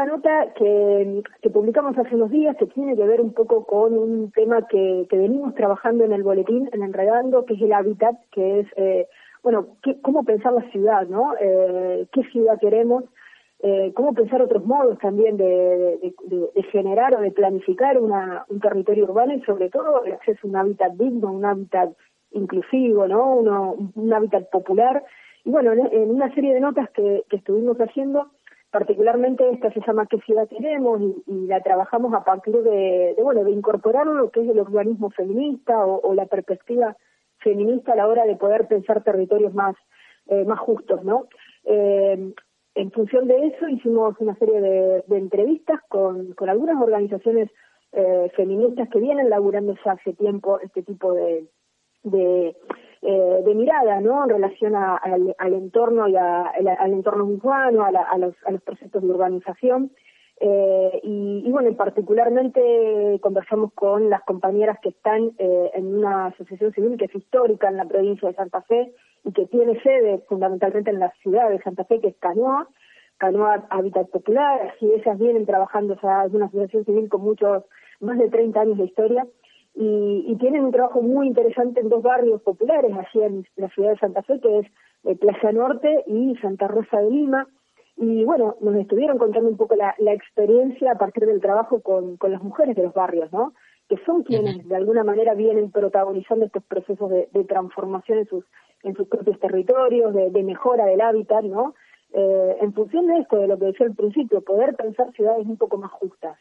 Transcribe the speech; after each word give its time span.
una 0.00 0.12
nota 0.12 0.54
que, 0.54 1.22
que, 1.42 1.50
publicamos 1.50 1.96
hace 1.98 2.14
unos 2.14 2.30
días 2.30 2.56
que 2.56 2.66
tiene 2.66 2.96
que 2.96 3.06
ver 3.06 3.20
un 3.20 3.34
poco 3.34 3.66
con 3.66 3.98
un 3.98 4.30
tema 4.30 4.66
que, 4.66 5.06
que 5.10 5.18
venimos 5.18 5.54
trabajando 5.54 6.04
en 6.04 6.12
el 6.12 6.22
boletín, 6.22 6.70
en 6.72 6.82
Enredando, 6.82 7.44
que 7.44 7.52
es 7.54 7.60
el 7.60 7.72
hábitat, 7.74 8.16
que 8.32 8.60
es, 8.60 8.66
eh, 8.76 9.08
bueno, 9.42 9.76
qué, 9.82 10.00
cómo 10.00 10.24
pensar 10.24 10.54
la 10.54 10.70
ciudad, 10.70 11.06
¿no? 11.06 11.34
Eh, 11.38 12.06
¿Qué 12.12 12.22
ciudad 12.24 12.58
queremos? 12.58 13.04
Eh, 13.62 13.92
cómo 13.94 14.14
pensar 14.14 14.40
otros 14.40 14.64
modos 14.64 14.98
también 15.00 15.36
de, 15.36 16.14
de, 16.24 16.62
generar 16.72 17.14
o 17.16 17.20
de 17.20 17.30
planificar 17.30 17.98
una, 17.98 18.46
un 18.48 18.58
territorio 18.58 19.04
urbano 19.04 19.34
y 19.34 19.42
sobre 19.42 19.68
todo 19.68 20.02
el 20.04 20.12
acceso 20.12 20.40
a 20.44 20.48
un 20.48 20.56
hábitat 20.56 20.92
digno, 20.94 21.30
un 21.30 21.44
hábitat 21.44 21.90
inclusivo, 22.30 23.06
¿no? 23.06 23.34
Uno, 23.36 23.76
un 23.94 24.12
hábitat 24.14 24.48
popular. 24.48 25.04
Y 25.44 25.50
bueno, 25.50 25.72
en, 25.72 26.10
una 26.10 26.34
serie 26.34 26.54
de 26.54 26.60
notas 26.60 26.88
que, 26.90 27.24
que 27.28 27.36
estuvimos 27.36 27.76
haciendo, 27.78 28.28
particularmente 28.70 29.48
esta 29.50 29.72
se 29.72 29.80
llama 29.86 30.06
¿Qué 30.06 30.18
ciudad 30.20 30.48
tenemos? 30.48 31.00
y, 31.26 31.46
la 31.46 31.60
trabajamos 31.60 32.14
a 32.14 32.24
partir 32.24 32.56
de, 32.62 33.16
bueno, 33.22 33.44
de 33.44 33.50
incorporar 33.50 34.06
lo 34.06 34.30
que 34.30 34.42
es 34.42 34.48
el 34.48 34.60
urbanismo 34.60 35.10
feminista 35.10 35.84
o, 35.84 36.14
la 36.14 36.26
perspectiva 36.26 36.96
feminista 37.38 37.92
a 37.92 37.96
la 37.96 38.06
hora 38.06 38.24
de 38.24 38.36
poder 38.36 38.68
pensar 38.68 39.02
territorios 39.02 39.54
más, 39.54 39.74
eh, 40.26 40.44
más 40.44 40.60
justos, 40.60 41.02
¿no? 41.04 41.26
Eh, 41.64 42.32
en 42.74 42.90
función 42.92 43.26
de 43.26 43.48
eso 43.48 43.68
hicimos 43.68 44.14
una 44.20 44.36
serie 44.36 44.60
de, 44.60 45.16
entrevistas 45.16 45.80
con, 45.88 46.32
con 46.34 46.48
algunas 46.48 46.80
organizaciones 46.80 47.50
eh, 47.92 48.30
feministas 48.36 48.88
que 48.88 49.00
vienen 49.00 49.28
laburando 49.28 49.74
ya 49.84 49.92
hace 49.92 50.12
tiempo 50.12 50.60
este 50.60 50.82
tipo 50.82 51.12
de, 51.12 51.46
eh, 53.02 53.42
de 53.44 53.54
mirada, 53.54 54.00
¿no? 54.00 54.24
En 54.24 54.30
relación 54.30 54.74
al, 54.76 55.34
al, 55.38 55.54
entorno 55.54 56.06
y 56.08 56.16
al 56.16 56.92
entorno 56.92 57.24
urbano, 57.24 57.82
a, 57.82 57.88
a, 57.88 58.18
los, 58.18 58.34
a 58.44 58.50
los 58.50 58.62
procesos 58.62 59.02
de 59.02 59.08
urbanización. 59.08 59.90
Eh, 60.42 61.00
y, 61.02 61.42
y, 61.46 61.50
bueno, 61.50 61.74
particularmente 61.76 63.18
conversamos 63.20 63.72
con 63.74 64.08
las 64.08 64.22
compañeras 64.22 64.78
que 64.80 64.88
están 64.88 65.32
eh, 65.38 65.70
en 65.74 65.94
una 65.94 66.26
asociación 66.26 66.72
civil 66.72 66.96
que 66.96 67.04
es 67.06 67.14
histórica 67.14 67.68
en 67.68 67.76
la 67.76 67.84
provincia 67.84 68.28
de 68.28 68.34
Santa 68.34 68.62
Fe 68.62 68.92
y 69.24 69.32
que 69.32 69.46
tiene 69.46 69.80
sede 69.82 70.24
fundamentalmente 70.28 70.90
en 70.90 70.98
la 70.98 71.12
ciudad 71.22 71.50
de 71.50 71.60
Santa 71.62 71.84
Fe, 71.84 72.00
que 72.00 72.08
es 72.08 72.16
Canoa, 72.16 72.68
Canoa 73.18 73.66
Hábitat 73.68 74.08
Popular, 74.08 74.72
así 74.72 74.90
ellas 74.90 75.18
vienen 75.18 75.44
trabajando, 75.44 75.94
ya 76.02 76.24
es 76.24 76.32
una 76.32 76.46
asociación 76.46 76.86
civil 76.86 77.08
con 77.10 77.20
muchos, 77.20 77.64
más 78.00 78.16
de 78.16 78.30
30 78.30 78.60
años 78.60 78.78
de 78.78 78.84
historia, 78.84 79.26
y, 79.74 80.24
y, 80.26 80.36
tienen 80.36 80.64
un 80.64 80.72
trabajo 80.72 81.00
muy 81.00 81.26
interesante 81.26 81.80
en 81.80 81.88
dos 81.88 82.02
barrios 82.02 82.42
populares, 82.42 82.92
así 82.98 83.20
en 83.20 83.46
la 83.56 83.68
ciudad 83.68 83.90
de 83.90 83.98
Santa 83.98 84.22
Fe, 84.22 84.40
que 84.40 84.58
es 84.58 84.66
eh, 85.04 85.16
Plaza 85.16 85.52
Norte 85.52 86.04
y 86.06 86.36
Santa 86.36 86.68
Rosa 86.68 87.00
de 87.00 87.10
Lima, 87.10 87.46
y 87.96 88.24
bueno, 88.24 88.56
nos 88.60 88.74
estuvieron 88.76 89.18
contando 89.18 89.48
un 89.48 89.56
poco 89.56 89.76
la, 89.76 89.94
la 89.98 90.14
experiencia 90.14 90.92
a 90.92 90.98
partir 90.98 91.26
del 91.26 91.40
trabajo 91.40 91.80
con, 91.82 92.16
con 92.16 92.32
las 92.32 92.42
mujeres 92.42 92.74
de 92.74 92.82
los 92.82 92.94
barrios, 92.94 93.30
¿no? 93.30 93.52
Que 93.88 93.98
son 94.06 94.22
quienes 94.22 94.66
de 94.66 94.76
alguna 94.76 95.04
manera 95.04 95.34
vienen 95.34 95.70
protagonizando 95.70 96.46
estos 96.46 96.64
procesos 96.64 97.10
de, 97.10 97.28
de 97.32 97.44
transformación 97.44 98.18
en 98.18 98.26
sus, 98.26 98.44
en 98.84 98.94
sus 98.94 99.06
propios 99.06 99.38
territorios, 99.38 100.14
de, 100.14 100.30
de 100.30 100.42
mejora 100.42 100.86
del 100.86 101.02
hábitat, 101.02 101.44
¿no? 101.44 101.74
Eh, 102.12 102.56
en 102.60 102.72
función 102.72 103.06
de 103.06 103.18
esto, 103.18 103.36
de 103.36 103.48
lo 103.48 103.58
que 103.58 103.66
decía 103.66 103.86
al 103.86 103.94
principio, 103.94 104.40
poder 104.40 104.74
pensar 104.76 105.12
ciudades 105.12 105.46
un 105.46 105.58
poco 105.58 105.76
más 105.76 105.90
justas. 105.92 106.38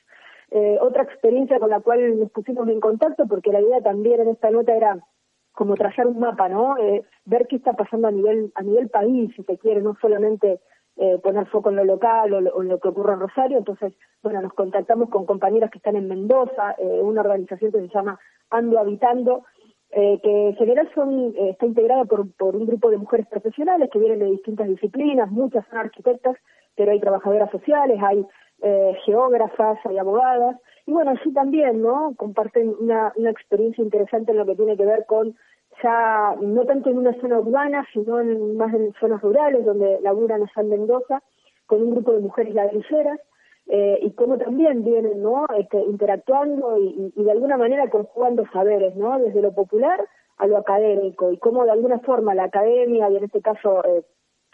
Eh, 0.51 0.77
otra 0.81 1.03
experiencia 1.03 1.59
con 1.59 1.69
la 1.69 1.79
cual 1.79 2.19
nos 2.19 2.31
pusimos 2.31 2.67
en 2.69 2.79
contacto, 2.79 3.27
porque 3.27 3.51
la 3.51 3.61
idea 3.61 3.81
también 3.81 4.21
en 4.21 4.29
esta 4.29 4.49
nota 4.49 4.75
era 4.75 4.97
como 5.51 5.75
trazar 5.75 6.07
un 6.07 6.19
mapa, 6.19 6.49
¿no? 6.49 6.77
Eh, 6.77 7.03
ver 7.25 7.47
qué 7.47 7.57
está 7.57 7.73
pasando 7.73 8.07
a 8.07 8.11
nivel 8.11 8.51
a 8.55 8.63
nivel 8.63 8.89
país, 8.89 9.31
si 9.35 9.43
se 9.43 9.57
quiere, 9.57 9.81
no 9.81 9.95
solamente 10.01 10.59
eh, 10.95 11.19
poner 11.21 11.45
foco 11.47 11.69
en 11.69 11.75
lo 11.75 11.85
local 11.85 12.33
o, 12.33 12.61
en 12.61 12.67
lo 12.67 12.79
que 12.79 12.87
ocurre 12.87 13.13
en 13.13 13.19
Rosario. 13.19 13.57
Entonces, 13.59 13.93
bueno, 14.23 14.41
nos 14.41 14.53
contactamos 14.53 15.09
con 15.09 15.25
compañeras 15.25 15.69
que 15.69 15.77
están 15.77 15.95
en 15.95 16.07
Mendoza, 16.07 16.75
una 16.79 17.21
organización 17.21 17.71
que 17.71 17.81
se 17.81 17.87
llama 17.89 18.19
Ando 18.49 18.79
Habitando, 18.79 19.45
que 19.91 20.19
en 20.23 20.55
general 20.55 20.89
son, 20.95 21.33
está 21.37 21.65
integrada 21.65 22.05
por, 22.05 22.31
por 22.35 22.55
un 22.55 22.65
grupo 22.65 22.89
de 22.89 22.97
mujeres 22.97 23.27
profesionales 23.27 23.89
que 23.91 23.99
vienen 23.99 24.19
de 24.19 24.25
distintas 24.25 24.67
disciplinas, 24.67 25.31
muchas 25.31 25.65
son 25.67 25.79
arquitectas, 25.79 26.35
pero 26.75 26.91
hay 26.91 26.99
trabajadoras 26.99 27.51
sociales, 27.51 27.99
hay 28.01 28.25
eh, 28.61 28.97
geógrafas, 29.05 29.79
hay 29.85 29.97
abogadas, 29.97 30.57
y 30.85 30.91
bueno, 30.91 31.11
así 31.11 31.31
también, 31.33 31.81
¿no? 31.81 32.13
Comparten 32.17 32.75
una, 32.79 33.13
una 33.15 33.29
experiencia 33.29 33.83
interesante 33.83 34.31
en 34.31 34.37
lo 34.37 34.45
que 34.45 34.55
tiene 34.55 34.75
que 34.75 34.85
ver 34.85 35.05
con 35.05 35.35
ya 35.83 36.35
no 36.41 36.65
tanto 36.65 36.89
en 36.89 36.97
una 36.97 37.13
zona 37.21 37.39
urbana, 37.39 37.85
sino 37.93 38.19
en, 38.19 38.57
más 38.57 38.73
en 38.73 38.93
zonas 38.99 39.21
rurales 39.21 39.65
donde 39.65 39.99
laburan 40.01 40.43
a 40.43 40.53
San 40.53 40.67
Mendoza, 40.67 41.21
con 41.67 41.81
un 41.81 41.91
grupo 41.91 42.13
de 42.13 42.19
mujeres 42.19 42.53
ladrilleras, 42.53 43.19
eh, 43.67 43.99
y 44.01 44.11
cómo 44.13 44.37
también 44.37 44.83
vienen 44.83 45.21
¿no? 45.21 45.45
Este, 45.55 45.79
interactuando 45.79 46.79
y, 46.79 47.13
y, 47.15 47.23
de 47.23 47.31
alguna 47.31 47.55
manera 47.55 47.87
conjugando 47.89 48.43
saberes, 48.51 48.95
¿no? 48.95 49.19
desde 49.19 49.43
lo 49.43 49.53
popular 49.53 50.03
a 50.37 50.47
lo 50.47 50.57
académico, 50.57 51.31
y 51.31 51.37
cómo 51.37 51.65
de 51.65 51.71
alguna 51.71 51.99
forma 51.99 52.33
la 52.33 52.45
academia, 52.45 53.09
y 53.09 53.17
en 53.17 53.25
este 53.25 53.41
caso, 53.41 53.83
eh, 53.85 54.03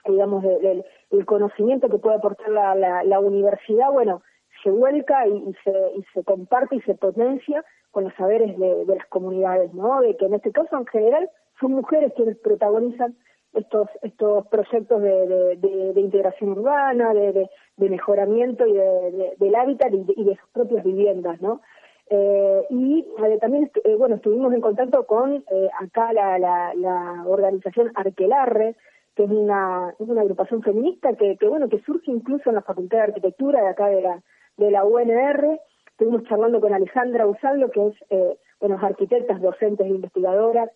digamos, 0.08 0.44
el, 0.44 0.84
conocimiento 1.26 1.90
que 1.90 1.98
puede 1.98 2.18
aportar 2.18 2.50
la, 2.50 2.76
la, 2.76 3.04
la 3.04 3.20
universidad, 3.20 3.92
bueno, 3.92 4.22
se 4.64 4.70
vuelca 4.70 5.28
y, 5.28 5.54
se, 5.64 5.72
y 5.96 6.04
se 6.14 6.24
comparte 6.24 6.76
y 6.76 6.82
se 6.82 6.96
potencia 6.96 7.64
con 7.92 8.04
los 8.06 8.14
saberes 8.16 8.58
de, 8.58 8.86
de, 8.86 8.96
las 8.96 9.08
comunidades, 9.08 9.74
¿no? 9.74 10.02
De 10.02 10.16
que 10.18 10.26
en 10.26 10.34
este 10.34 10.52
caso, 10.52 10.78
en 10.78 10.86
general, 10.88 11.30
son 11.60 11.74
mujeres 11.74 12.12
quienes 12.16 12.38
protagonizan 12.40 13.16
estos 13.54 13.88
estos 14.02 14.48
proyectos 14.48 15.02
de, 15.02 15.28
de, 15.28 15.56
de, 15.56 15.94
de 15.94 16.02
integración 16.02 16.52
urbana, 16.52 17.14
de, 17.14 17.50
mejoramiento 17.78 18.66
y 18.68 18.74
del 18.74 19.56
hábitat 19.56 19.94
y, 19.94 20.24
de, 20.24 20.36
sus 20.36 20.50
propias 20.52 20.84
viviendas, 20.84 21.42
¿no? 21.42 21.62
Eh, 22.10 22.66
y 22.70 23.08
eh, 23.24 23.38
también, 23.40 23.72
eh, 23.84 23.96
bueno, 23.96 24.16
estuvimos 24.16 24.54
en 24.54 24.62
contacto 24.62 25.06
con 25.08 25.44
acá 25.80 26.14
la, 26.14 26.38
la, 26.38 26.74
la 26.76 27.24
organización 27.26 27.92
Arquelarre, 27.96 28.76
que 29.16 29.24
es 29.24 29.30
una, 29.30 29.94
es 29.98 30.08
una 30.08 30.22
agrupación 30.22 30.62
feminista 30.62 31.14
que, 31.16 31.38
que, 31.38 31.48
bueno, 31.48 31.70
que 31.70 31.82
surge 31.82 32.12
incluso 32.12 32.50
en 32.50 32.56
la 32.56 32.62
Facultad 32.62 32.98
de 32.98 33.04
Arquitectura 33.04 33.62
de 33.62 33.68
acá 33.70 33.88
de 33.88 34.02
la, 34.02 34.22
de 34.58 34.72
la 34.72 34.84
UNR, 34.84 35.60
estuvimos 35.88 36.24
charlando 36.24 36.60
con 36.60 36.74
Alejandra 36.74 37.28
Usabio, 37.28 37.72
que 37.72 37.88
es, 37.88 37.96
eh, 38.10 38.38
bueno, 38.60 38.78
arquitectas, 38.82 39.42
docentes 39.42 39.86
e 39.86 39.90
investigadoras, 39.90 40.70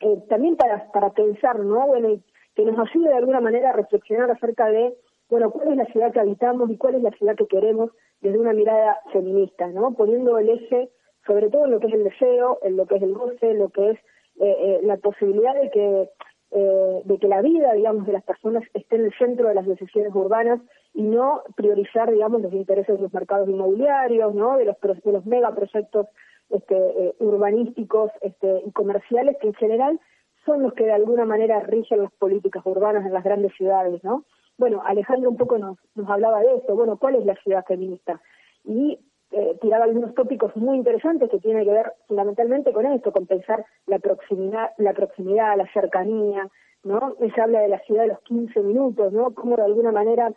eh, 0.00 0.22
también 0.28 0.56
para, 0.56 0.90
para 0.92 1.10
pensar, 1.10 1.58
¿no? 1.58 1.86
Bueno, 1.86 2.10
y 2.10 2.22
que 2.54 2.64
nos 2.64 2.78
ayude 2.78 3.08
de 3.08 3.16
alguna 3.16 3.40
manera 3.40 3.70
a 3.70 3.74
reflexionar 3.74 4.30
acerca 4.30 4.66
de, 4.68 4.94
bueno, 5.28 5.50
cuál 5.50 5.68
es 5.68 5.76
la 5.76 5.86
ciudad 5.86 6.12
que 6.12 6.20
habitamos 6.20 6.70
y 6.70 6.76
cuál 6.76 6.94
es 6.94 7.02
la 7.02 7.10
ciudad 7.10 7.36
que 7.36 7.46
queremos 7.46 7.90
desde 8.20 8.38
una 8.38 8.52
mirada 8.52 8.98
feminista, 9.12 9.66
¿no? 9.68 9.94
Poniendo 9.94 10.38
el 10.38 10.48
eje 10.50 10.90
sobre 11.26 11.50
todo 11.50 11.64
en 11.66 11.72
lo 11.72 11.80
que 11.80 11.88
es 11.88 11.94
el 11.94 12.04
deseo, 12.04 12.58
en 12.62 12.76
lo 12.76 12.86
que 12.86 12.96
es 12.96 13.02
el 13.02 13.14
goce, 13.14 13.50
en 13.50 13.58
lo 13.58 13.68
que 13.68 13.90
es 13.90 13.98
eh, 14.40 14.56
eh, 14.58 14.80
la 14.82 14.96
posibilidad 14.96 15.54
de 15.54 15.70
que 15.70 16.08
eh, 16.52 17.02
de 17.04 17.18
que 17.18 17.28
la 17.28 17.42
vida, 17.42 17.72
digamos, 17.74 18.06
de 18.06 18.12
las 18.12 18.24
personas 18.24 18.64
esté 18.74 18.96
en 18.96 19.04
el 19.04 19.14
centro 19.18 19.48
de 19.48 19.54
las 19.54 19.66
decisiones 19.66 20.12
urbanas 20.14 20.60
y 20.94 21.02
no 21.02 21.42
priorizar, 21.54 22.10
digamos, 22.10 22.42
los 22.42 22.52
intereses 22.52 22.96
de 22.96 23.02
los 23.02 23.14
mercados 23.14 23.48
inmobiliarios, 23.48 24.34
¿no? 24.34 24.56
De 24.56 24.64
los, 24.64 24.76
de 24.80 25.12
los 25.12 25.24
megaproyectos 25.26 26.06
este, 26.50 26.76
eh, 26.76 27.14
urbanísticos 27.20 28.10
este, 28.22 28.62
y 28.66 28.72
comerciales 28.72 29.36
que 29.40 29.46
en 29.48 29.54
general 29.54 30.00
son 30.44 30.62
los 30.62 30.72
que 30.74 30.84
de 30.84 30.92
alguna 30.92 31.24
manera 31.24 31.60
rigen 31.60 32.02
las 32.02 32.12
políticas 32.12 32.64
urbanas 32.66 33.06
en 33.06 33.12
las 33.12 33.22
grandes 33.22 33.52
ciudades, 33.54 34.02
¿no? 34.02 34.24
Bueno, 34.58 34.82
Alejandro 34.84 35.30
un 35.30 35.36
poco 35.36 35.58
nos, 35.58 35.78
nos 35.94 36.08
hablaba 36.10 36.40
de 36.40 36.56
eso, 36.56 36.74
bueno, 36.74 36.98
¿cuál 36.98 37.14
es 37.14 37.24
la 37.24 37.36
ciudad 37.36 37.64
feminista? 37.64 38.20
Y 38.64 38.98
eh, 39.32 39.56
tiraba 39.60 39.84
algunos 39.84 40.14
tópicos 40.14 40.56
muy 40.56 40.76
interesantes 40.76 41.30
que 41.30 41.38
tienen 41.38 41.64
que 41.64 41.72
ver 41.72 41.92
fundamentalmente 42.08 42.72
con 42.72 42.86
esto, 42.86 43.12
con 43.12 43.26
pensar 43.26 43.64
la 43.86 43.98
proximidad, 43.98 44.70
la 44.78 44.92
proximidad, 44.92 45.56
la 45.56 45.70
cercanía, 45.72 46.48
¿no? 46.82 47.14
Se 47.34 47.40
habla 47.40 47.60
de 47.60 47.68
la 47.68 47.78
ciudad 47.80 48.02
de 48.02 48.08
los 48.08 48.20
15 48.22 48.60
minutos, 48.60 49.12
¿no? 49.12 49.32
Cómo 49.34 49.56
de 49.56 49.62
alguna 49.62 49.92
manera 49.92 50.32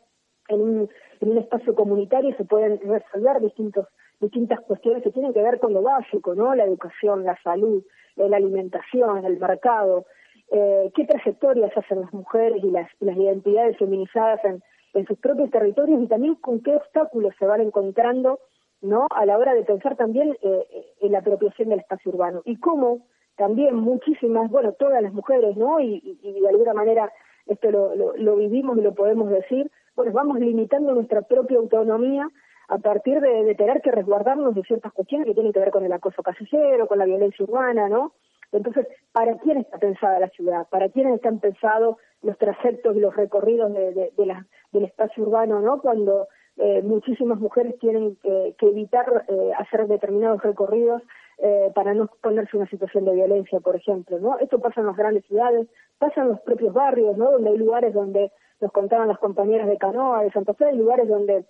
en 0.49 0.61
un, 0.61 0.89
en 1.21 1.29
un 1.31 1.37
espacio 1.37 1.73
comunitario 1.73 2.35
se 2.37 2.45
pueden 2.45 2.79
resolver 2.81 3.41
distintos 3.41 3.87
distintas 4.19 4.61
cuestiones 4.61 5.03
que 5.03 5.11
tienen 5.11 5.33
que 5.33 5.41
ver 5.41 5.59
con 5.59 5.73
lo 5.73 5.81
básico, 5.81 6.33
¿no? 6.33 6.55
La 6.55 6.63
educación, 6.63 7.25
la 7.25 7.37
salud, 7.43 7.83
eh, 8.15 8.29
la 8.29 8.37
alimentación, 8.37 9.25
el 9.25 9.37
mercado, 9.37 10.05
eh, 10.51 10.91
qué 10.95 11.05
trayectorias 11.05 11.75
hacen 11.75 12.01
las 12.01 12.13
mujeres 12.13 12.63
y 12.63 12.71
las, 12.71 12.89
las 12.99 13.17
identidades 13.17 13.77
feminizadas 13.77 14.39
en, 14.45 14.63
en 14.93 15.05
sus 15.07 15.17
propios 15.17 15.49
territorios 15.51 16.01
y 16.01 16.07
también 16.07 16.35
con 16.35 16.61
qué 16.61 16.75
obstáculos 16.75 17.33
se 17.37 17.45
van 17.45 17.61
encontrando 17.61 18.39
¿no? 18.83 19.07
A 19.15 19.25
la 19.25 19.37
hora 19.37 19.53
de 19.53 19.63
pensar 19.63 19.95
también 19.95 20.37
eh, 20.41 20.93
en 21.01 21.11
la 21.11 21.19
apropiación 21.19 21.69
del 21.69 21.79
espacio 21.79 22.11
urbano 22.11 22.41
y 22.45 22.57
cómo 22.57 23.07
también 23.37 23.75
muchísimas, 23.75 24.51
bueno, 24.51 24.73
todas 24.73 25.01
las 25.01 25.13
mujeres, 25.13 25.57
¿no? 25.57 25.79
Y, 25.79 26.19
y, 26.21 26.39
de 26.39 26.49
alguna 26.49 26.73
manera 26.73 27.11
esto 27.47 27.71
lo, 27.71 27.95
lo, 28.15 28.35
vivimos 28.35 28.77
y 28.77 28.81
lo 28.81 28.93
podemos 28.93 29.29
decir, 29.29 29.71
bueno, 29.95 30.11
vamos 30.11 30.39
limitando 30.39 30.93
nuestra 30.93 31.21
propia 31.23 31.57
autonomía 31.57 32.29
a 32.67 32.77
partir 32.77 33.19
de, 33.21 33.43
de, 33.43 33.55
tener 33.55 33.81
que 33.81 33.91
resguardarnos 33.91 34.53
de 34.53 34.63
ciertas 34.63 34.93
cuestiones 34.93 35.27
que 35.27 35.33
tienen 35.33 35.51
que 35.51 35.59
ver 35.59 35.71
con 35.71 35.83
el 35.83 35.91
acoso 35.91 36.21
casillero, 36.21 36.87
con 36.87 36.99
la 36.99 37.05
violencia 37.05 37.43
urbana, 37.43 37.89
¿no? 37.89 38.13
Entonces, 38.51 38.87
¿para 39.11 39.37
quién 39.39 39.57
está 39.57 39.79
pensada 39.79 40.19
la 40.19 40.29
ciudad? 40.29 40.67
¿Para 40.69 40.89
quiénes 40.89 41.15
están 41.15 41.39
pensados 41.39 41.97
los 42.21 42.37
trayectos 42.37 42.95
y 42.95 42.99
los 42.99 43.15
recorridos 43.15 43.73
de, 43.73 43.93
de, 43.93 44.11
de 44.15 44.25
la, 44.25 44.45
del 44.71 44.85
espacio 44.85 45.23
urbano, 45.23 45.59
¿no? 45.59 45.81
Cuando 45.81 46.27
eh, 46.57 46.81
muchísimas 46.83 47.39
mujeres 47.39 47.77
tienen 47.79 48.15
que 48.21 48.55
evitar 48.61 49.25
eh, 49.27 49.51
hacer 49.57 49.87
determinados 49.87 50.43
recorridos 50.43 51.01
eh, 51.39 51.71
para 51.73 51.93
no 51.95 52.07
ponerse 52.21 52.51
en 52.53 52.61
una 52.61 52.69
situación 52.69 53.05
de 53.05 53.15
violencia, 53.15 53.59
por 53.59 53.75
ejemplo, 53.75 54.19
¿no? 54.19 54.37
Esto 54.37 54.59
pasa 54.59 54.81
en 54.81 54.87
las 54.87 54.95
grandes 54.95 55.25
ciudades, 55.25 55.67
pasa 55.97 56.21
en 56.21 56.29
los 56.29 56.39
propios 56.41 56.73
barrios, 56.73 57.17
¿no? 57.17 57.31
Donde 57.31 57.49
hay 57.49 57.57
lugares 57.57 57.93
donde 57.93 58.31
nos 58.61 58.71
contaban 58.71 59.07
las 59.07 59.17
compañeras 59.17 59.67
de 59.67 59.77
canoa 59.77 60.23
de 60.23 60.31
Santa 60.31 60.53
Fe, 60.53 60.65
hay 60.65 60.77
lugares 60.77 61.07
donde 61.07 61.45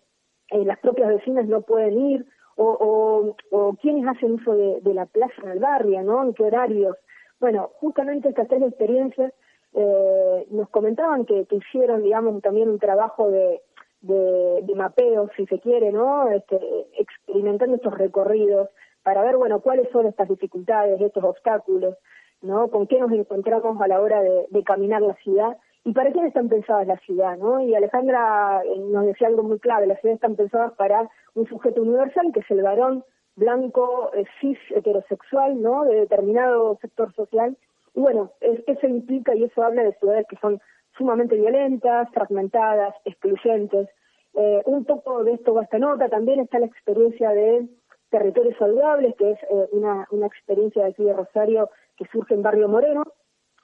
las 0.51 0.79
propias 0.79 1.09
vecinas 1.09 1.47
no 1.47 1.61
pueden 1.61 1.99
ir, 1.99 2.25
o, 2.55 3.35
o, 3.51 3.73
quienes 3.81 4.07
hacen 4.07 4.33
uso 4.33 4.55
de, 4.55 4.93
la 4.93 5.05
plaza 5.05 5.33
en 5.43 5.49
el 5.49 5.59
barrio, 5.59 6.01
¿no? 6.03 6.23
En 6.23 6.33
qué 6.33 6.43
horarios. 6.43 6.97
Bueno, 7.39 7.71
justamente 7.79 8.29
estas 8.29 8.47
tres 8.47 8.61
experiencias 8.61 9.33
eh, 9.73 10.47
nos 10.51 10.69
comentaban 10.69 11.25
que, 11.25 11.45
que, 11.45 11.55
hicieron, 11.55 12.03
digamos, 12.03 12.41
también 12.41 12.69
un 12.69 12.79
trabajo 12.79 13.29
de, 13.31 13.61
de, 14.03 14.73
mapeo, 14.75 15.29
si 15.35 15.45
se 15.47 15.59
quiere, 15.59 15.91
¿no? 15.91 16.29
Este, 16.29 16.59
experimentando 16.97 17.75
estos 17.75 17.97
recorridos 17.97 18.69
para 19.01 19.23
ver, 19.23 19.37
bueno, 19.37 19.59
cuáles 19.61 19.89
son 19.91 20.05
estas 20.05 20.29
dificultades, 20.29 21.01
estos 21.01 21.23
obstáculos, 21.23 21.95
¿no? 22.41 22.69
Con 22.69 22.87
qué 22.87 22.99
nos 22.99 23.11
encontramos 23.11 23.81
a 23.81 23.87
la 23.87 23.99
hora 24.01 24.21
de, 24.21 24.47
de 24.49 24.63
caminar 24.63 25.01
la 25.01 25.15
ciudad 25.15 25.57
y 25.85 25.91
para 25.93 26.11
quién 26.11 26.25
están 26.25 26.47
pensadas 26.47 26.87
la 26.87 26.97
ciudad, 26.99 27.37
¿no? 27.37 27.59
Y 27.59 27.75
Alejandra 27.75 28.61
eh, 28.63 28.79
nos 28.79 29.05
decía 29.05 29.27
algo 29.27 29.43
muy 29.43 29.59
clave, 29.59 29.87
las 29.87 29.99
ciudades 29.99 30.17
están 30.17 30.35
pensadas 30.35 30.73
para 30.73 31.09
un 31.35 31.47
sujeto 31.47 31.81
universal, 31.81 32.31
que 32.33 32.39
es 32.39 32.51
el 32.51 32.61
varón 32.61 33.03
blanco, 33.35 34.11
eh, 34.13 34.25
cis, 34.39 34.57
heterosexual, 34.69 35.61
¿no? 35.61 35.83
De 35.83 35.95
determinado 35.95 36.77
sector 36.81 37.13
social. 37.13 37.57
Y 37.95 37.99
bueno, 37.99 38.31
eso 38.39 38.87
implica 38.87 39.35
y 39.35 39.43
eso 39.43 39.61
habla 39.61 39.83
de 39.83 39.93
ciudades 39.95 40.25
que 40.27 40.37
son 40.37 40.61
sumamente 40.97 41.35
violentas, 41.35 42.09
fragmentadas, 42.13 42.95
excluyentes. 43.05 43.89
Eh, 44.35 44.61
un 44.65 44.85
poco 44.85 45.23
de 45.23 45.33
esto 45.33 45.53
va 45.53 45.63
esta 45.63 45.79
nota, 45.79 46.09
también 46.09 46.39
está 46.39 46.59
la 46.59 46.65
experiencia 46.65 47.29
de 47.31 47.67
territorios 48.09 48.57
saludables, 48.57 49.15
que 49.15 49.31
es 49.31 49.39
una, 49.71 50.07
una 50.11 50.27
experiencia 50.27 50.83
de 50.83 50.89
aquí 50.89 51.03
de 51.03 51.13
Rosario 51.13 51.69
que 51.97 52.05
surge 52.11 52.33
en 52.33 52.43
Barrio 52.43 52.67
Moreno, 52.67 53.03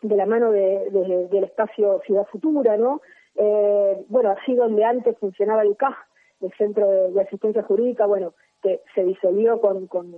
de 0.01 0.15
la 0.15 0.25
mano 0.25 0.51
de, 0.51 0.89
del 1.29 1.43
espacio 1.43 2.01
Ciudad 2.05 2.27
Futura, 2.31 2.77
¿no? 2.77 3.01
Eh, 3.35 4.05
bueno, 4.07 4.31
así 4.31 4.55
donde 4.55 4.83
antes 4.83 5.17
funcionaba 5.17 5.61
el 5.63 5.75
CAJ, 5.75 5.95
el 6.41 6.51
Centro 6.53 6.87
de, 7.11 7.21
Asistencia 7.21 7.63
Jurídica, 7.63 8.05
bueno, 8.05 8.33
que 8.61 8.81
se 8.95 9.03
disolvió 9.03 9.59
con, 9.59 9.87
con 9.87 10.13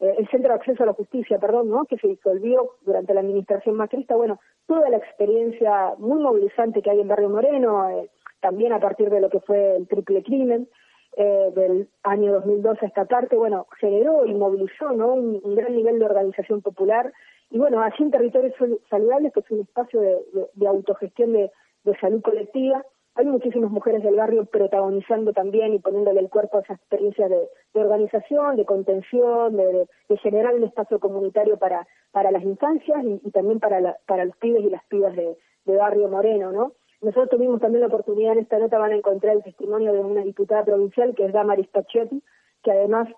eh, 0.00 0.14
el 0.18 0.28
Centro 0.28 0.50
de 0.50 0.58
Acceso 0.58 0.82
a 0.82 0.86
la 0.86 0.92
Justicia, 0.92 1.38
perdón, 1.38 1.68
¿no? 1.68 1.84
Que 1.84 1.98
se 1.98 2.08
disolvió 2.08 2.76
durante 2.82 3.14
la 3.14 3.20
administración 3.20 3.76
macrista, 3.76 4.16
bueno, 4.16 4.40
toda 4.66 4.88
la 4.90 4.96
experiencia 4.96 5.94
muy 5.98 6.20
movilizante 6.20 6.82
que 6.82 6.90
hay 6.90 7.00
en 7.00 7.08
Barrio 7.08 7.28
Moreno, 7.28 7.88
eh, 7.90 8.10
también 8.40 8.72
a 8.72 8.80
partir 8.80 9.10
de 9.10 9.20
lo 9.20 9.30
que 9.30 9.40
fue 9.40 9.76
el 9.76 9.86
triple 9.86 10.22
crimen, 10.22 10.68
del 11.16 11.88
año 12.04 12.34
2012 12.34 12.84
a 12.84 12.88
esta 12.88 13.04
parte, 13.04 13.36
bueno, 13.36 13.66
generó 13.78 14.24
y 14.24 14.32
movilizó 14.32 14.92
¿no? 14.92 15.12
un, 15.12 15.40
gran 15.56 15.74
nivel 15.74 15.98
de 15.98 16.04
organización 16.04 16.62
popular 16.62 17.12
y 17.50 17.58
bueno, 17.58 17.82
así 17.82 18.02
en 18.02 18.12
Territorios 18.12 18.54
Saludables, 18.88 19.32
que 19.32 19.40
es 19.40 19.50
un 19.50 19.60
espacio 19.60 20.00
de, 20.00 20.18
de, 20.54 20.66
autogestión 20.68 21.32
de, 21.32 21.50
de, 21.82 21.98
salud 21.98 22.22
colectiva, 22.22 22.84
hay 23.20 23.26
muchísimas 23.26 23.70
mujeres 23.70 24.02
del 24.02 24.16
barrio 24.16 24.46
protagonizando 24.46 25.32
también 25.32 25.74
y 25.74 25.78
poniéndole 25.78 26.20
el 26.20 26.30
cuerpo 26.30 26.58
a 26.58 26.60
esa 26.62 26.74
experiencia 26.74 27.28
de, 27.28 27.48
organización, 27.74 28.56
de 28.56 28.64
contención, 28.64 29.56
de, 29.56 29.86
generar 30.22 30.54
un 30.54 30.64
espacio 30.64 30.98
comunitario 30.98 31.58
para, 31.58 31.86
para 32.12 32.30
las 32.30 32.42
infancias 32.42 33.04
y, 33.04 33.30
también 33.30 33.60
para, 33.60 33.80
la, 33.80 33.96
para 34.06 34.24
los 34.24 34.36
pibes 34.38 34.64
y 34.64 34.70
las 34.70 34.84
pibas 34.86 35.14
de, 35.14 35.36
Barrio 35.66 36.08
Moreno, 36.08 36.50
¿no? 36.50 36.72
Nosotros 37.00 37.30
tuvimos 37.30 37.60
también 37.60 37.82
la 37.82 37.86
oportunidad, 37.86 38.32
en 38.32 38.40
esta 38.40 38.58
nota 38.58 38.76
van 38.76 38.90
a 38.90 38.96
encontrar 38.96 39.36
el 39.36 39.44
testimonio 39.44 39.92
de 39.92 40.00
una 40.00 40.22
diputada 40.22 40.64
provincial, 40.64 41.14
que 41.14 41.26
es 41.26 41.32
Damaris 41.32 41.68
Pachetti, 41.68 42.20
que 42.64 42.72
además 42.72 43.08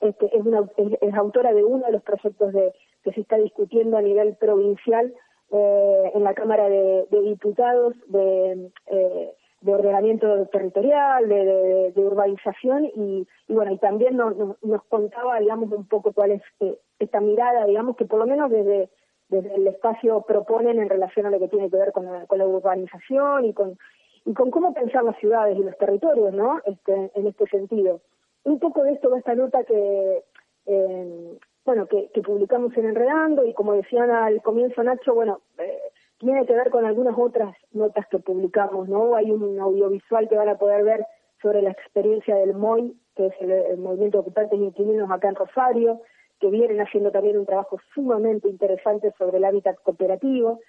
este, 0.00 0.36
es, 0.36 0.44
una, 0.44 0.68
es, 0.76 1.14
autora 1.14 1.54
de 1.54 1.62
uno 1.62 1.86
de 1.86 1.92
los 1.92 2.02
proyectos 2.02 2.52
de, 2.52 2.74
que 3.04 3.12
se 3.12 3.20
está 3.20 3.36
discutiendo 3.36 3.96
a 3.96 4.02
nivel 4.02 4.34
provincial 4.36 5.14
eh, 5.50 6.10
en 6.14 6.24
la 6.24 6.34
Cámara 6.34 6.68
de, 6.68 7.06
Diputados 7.10 7.94
de, 8.08 8.70
eh, 8.86 9.32
de 9.60 9.74
ordenamiento 9.74 10.46
territorial, 10.46 11.28
de, 11.28 11.92
urbanización 11.96 12.86
y, 12.86 13.26
bueno, 13.48 13.72
y 13.72 13.78
también 13.78 14.16
nos, 14.16 14.36
nos, 14.62 14.84
contaba, 14.84 15.40
digamos, 15.40 15.70
un 15.72 15.86
poco 15.86 16.12
cuál 16.12 16.32
es 16.32 16.42
eh, 16.60 16.78
esta 16.98 17.20
mirada, 17.20 17.66
digamos, 17.66 17.96
que 17.96 18.04
por 18.04 18.18
lo 18.18 18.26
menos 18.26 18.50
desde, 18.50 18.90
desde 19.28 19.54
el 19.54 19.66
espacio 19.66 20.22
proponen 20.22 20.78
en 20.78 20.88
relación 20.88 21.26
a 21.26 21.30
lo 21.30 21.38
que 21.38 21.48
tiene 21.48 21.70
que 21.70 21.76
ver 21.76 21.92
con 21.92 22.06
la, 22.06 22.26
con 22.26 22.38
la 22.38 22.46
urbanización 22.46 23.44
y 23.44 23.52
con 23.52 23.78
y 24.26 24.32
con 24.32 24.50
cómo 24.50 24.72
pensar 24.72 25.04
las 25.04 25.18
ciudades 25.18 25.54
y 25.58 25.62
los 25.62 25.76
territorios, 25.76 26.32
¿no? 26.32 26.58
Este, 26.64 27.10
en 27.14 27.26
este 27.26 27.46
sentido 27.48 28.00
un 28.44 28.58
poco 28.58 28.82
de 28.84 28.92
esto 28.92 29.10
va 29.10 29.18
esta 29.18 29.34
nota 29.34 29.64
que, 29.64 30.22
eh, 30.66 31.38
bueno, 31.64 31.86
que, 31.86 32.08
publicamos 32.22 32.76
en 32.76 32.86
Enredando 32.86 33.44
y 33.44 33.54
como 33.54 33.72
decían 33.72 34.10
al 34.10 34.42
comienzo 34.42 34.82
Nacho, 34.82 35.14
bueno, 35.14 35.40
eh, 35.58 35.78
tiene 36.18 36.44
que 36.46 36.54
ver 36.54 36.70
con 36.70 36.84
algunas 36.84 37.16
otras 37.18 37.56
notas 37.72 38.06
que 38.08 38.18
publicamos, 38.18 38.88
¿no? 38.88 39.14
Hay 39.14 39.30
un 39.30 39.58
audiovisual 39.58 40.28
que 40.28 40.36
van 40.36 40.48
a 40.48 40.58
poder 40.58 40.84
ver 40.84 41.06
sobre 41.40 41.62
la 41.62 41.70
experiencia 41.70 42.36
del 42.36 42.54
MOI, 42.54 42.96
que 43.16 43.26
es 43.26 43.34
el, 43.40 43.78
Movimiento 43.78 44.18
de 44.18 44.22
Ocupantes 44.22 44.58
y 44.58 44.64
Inquilinos 44.64 45.10
acá 45.10 45.28
en 45.28 45.34
Rosario, 45.34 46.00
que 46.40 46.48
vienen 46.48 46.80
haciendo 46.80 47.10
también 47.10 47.38
un 47.38 47.46
trabajo 47.46 47.78
sumamente 47.94 48.48
interesante 48.48 49.12
sobre 49.18 49.38
el 49.38 49.44
hábitat 49.44 49.76
cooperativo. 49.82 50.60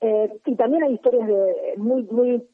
Eh, 0.00 0.32
y 0.46 0.56
también 0.56 0.82
hay 0.82 0.94
historias 0.94 1.26
de, 1.28 1.74
muy, 1.76 2.04
muy 2.04 2.48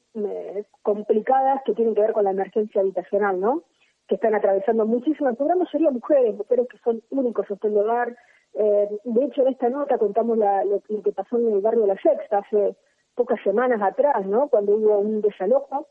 complicadas 0.82 1.62
que 1.64 1.74
tienen 1.74 1.94
que 1.94 2.00
ver 2.00 2.12
con 2.12 2.24
la 2.24 2.30
emergencia 2.30 2.80
habitacional, 2.80 3.38
¿no? 3.40 3.62
Que 4.08 4.14
están 4.14 4.34
atravesando 4.34 4.86
muchísimas, 4.86 5.36
por 5.36 5.70
serían 5.70 5.94
mujeres, 5.94 6.36
mujeres 6.36 6.68
que 6.68 6.78
son 6.78 7.02
únicos 7.10 7.46
en 7.50 7.72
el 7.72 7.78
hogar. 7.78 8.16
Eh, 8.54 8.88
de 9.04 9.24
hecho, 9.24 9.42
en 9.42 9.48
esta 9.48 9.68
nota 9.68 9.98
contamos 9.98 10.38
la, 10.38 10.64
lo, 10.64 10.80
que 10.80 11.12
pasó 11.12 11.38
en 11.38 11.52
el 11.52 11.60
barrio 11.60 11.82
de 11.82 11.88
La 11.88 12.00
Sexta 12.00 12.38
hace 12.38 12.76
pocas 13.14 13.40
semanas 13.42 13.82
atrás, 13.82 14.24
¿no? 14.26 14.48
Cuando 14.48 14.76
hubo 14.76 14.98
un 14.98 15.20
desalojo 15.20 15.88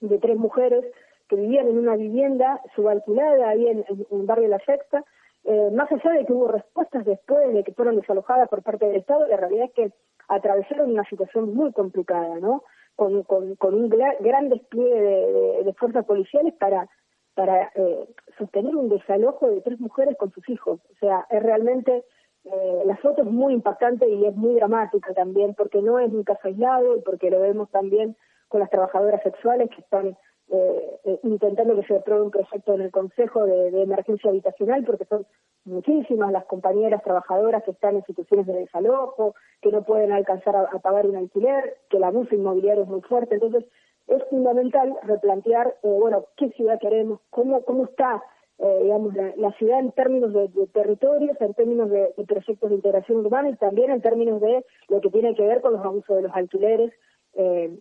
de 0.00 0.18
tres 0.18 0.36
mujeres 0.36 0.84
que 1.28 1.36
vivían 1.36 1.68
en 1.68 1.78
una 1.78 1.96
vivienda 1.96 2.60
subalquilada 2.74 3.48
ahí 3.48 3.68
en, 3.68 3.84
el 3.88 4.26
barrio 4.26 4.44
de 4.44 4.50
La 4.50 4.64
Sexta. 4.64 5.04
Eh, 5.44 5.70
más 5.72 5.90
allá 5.90 6.12
de 6.12 6.26
que 6.26 6.32
hubo 6.32 6.48
respuestas 6.48 7.04
después 7.04 7.52
de 7.52 7.64
que 7.64 7.72
fueron 7.72 7.96
desalojadas 7.96 8.48
por 8.48 8.62
parte 8.62 8.86
del 8.86 8.96
Estado, 8.96 9.26
la 9.26 9.36
realidad 9.36 9.66
es 9.66 9.72
que 9.72 9.92
atravesaron 10.28 10.92
una 10.92 11.04
situación 11.04 11.54
muy 11.54 11.72
complicada, 11.72 12.38
¿no? 12.40 12.64
Con, 12.94 13.22
con, 13.24 13.74
un 13.74 13.88
gran 13.88 14.48
despliegue 14.50 15.00
de, 15.00 15.64
de 15.64 15.72
fuerzas 15.74 16.04
policiales 16.04 16.52
para 16.54 16.88
para 17.34 17.70
eh, 17.74 18.08
sostener 18.38 18.76
un 18.76 18.88
desalojo 18.88 19.48
de 19.48 19.60
tres 19.62 19.80
mujeres 19.80 20.16
con 20.18 20.30
sus 20.32 20.48
hijos. 20.48 20.80
O 20.90 20.94
sea, 21.00 21.26
es 21.30 21.42
realmente, 21.42 22.04
eh, 22.44 22.82
la 22.84 22.96
foto 22.96 23.22
es 23.22 23.28
muy 23.28 23.54
impactante 23.54 24.08
y 24.08 24.26
es 24.26 24.34
muy 24.34 24.54
dramática 24.54 25.14
también, 25.14 25.54
porque 25.54 25.80
no 25.80 25.98
es 25.98 26.12
un 26.12 26.24
caso 26.24 26.40
aislado 26.44 26.96
y 26.96 27.00
porque 27.00 27.30
lo 27.30 27.40
vemos 27.40 27.70
también 27.70 28.16
con 28.48 28.60
las 28.60 28.70
trabajadoras 28.70 29.22
sexuales 29.22 29.70
que 29.70 29.80
están 29.80 30.16
eh, 30.50 31.00
eh 31.04 31.20
intentando 31.22 31.74
que 31.76 31.86
se 31.86 31.96
apruebe 31.96 32.24
un 32.24 32.30
proyecto 32.30 32.74
en 32.74 32.82
el 32.82 32.90
Consejo 32.90 33.46
de, 33.46 33.82
Emergencia 33.82 34.28
Habitacional, 34.28 34.84
porque 34.84 35.06
son 35.06 35.24
muchísimas 35.64 36.32
las 36.32 36.44
compañeras 36.44 37.02
trabajadoras 37.02 37.62
que 37.62 37.70
están 37.70 37.96
en 37.96 38.04
situaciones 38.04 38.46
de 38.46 38.54
desalojo, 38.54 39.34
que 39.62 39.70
no 39.70 39.82
pueden 39.84 40.12
alcanzar 40.12 40.56
a, 40.56 40.62
a 40.62 40.78
pagar 40.80 41.06
un 41.06 41.16
alquiler, 41.16 41.78
que 41.88 41.96
el 41.96 42.04
abuso 42.04 42.34
inmobiliario 42.34 42.82
es 42.82 42.88
muy 42.88 43.00
fuerte. 43.02 43.36
Entonces, 43.36 43.64
es 44.08 44.22
fundamental 44.28 44.94
replantear, 45.02 45.68
eh, 45.82 45.88
bueno, 45.88 46.26
qué 46.36 46.50
ciudad 46.50 46.78
queremos, 46.80 47.20
cómo, 47.30 47.62
cómo 47.64 47.84
está, 47.84 48.22
eh, 48.58 48.80
digamos, 48.82 49.14
la, 49.14 49.52
ciudad 49.52 49.80
en 49.80 49.92
términos 49.92 50.32
de, 50.32 50.48
territorios, 50.72 51.40
en 51.40 51.54
términos 51.54 51.90
de, 51.90 52.12
proyectos 52.26 52.70
de 52.70 52.76
integración 52.76 53.18
urbana 53.18 53.50
y 53.50 53.56
también 53.56 53.90
en 53.90 54.00
términos 54.00 54.40
de 54.40 54.64
lo 54.88 55.00
que 55.00 55.10
tiene 55.10 55.34
que 55.34 55.46
ver 55.46 55.60
con 55.60 55.72
los 55.72 55.84
abusos 55.84 56.16
de 56.16 56.22
los 56.22 56.32
alquileres, 56.34 56.92
eh, 57.34 57.78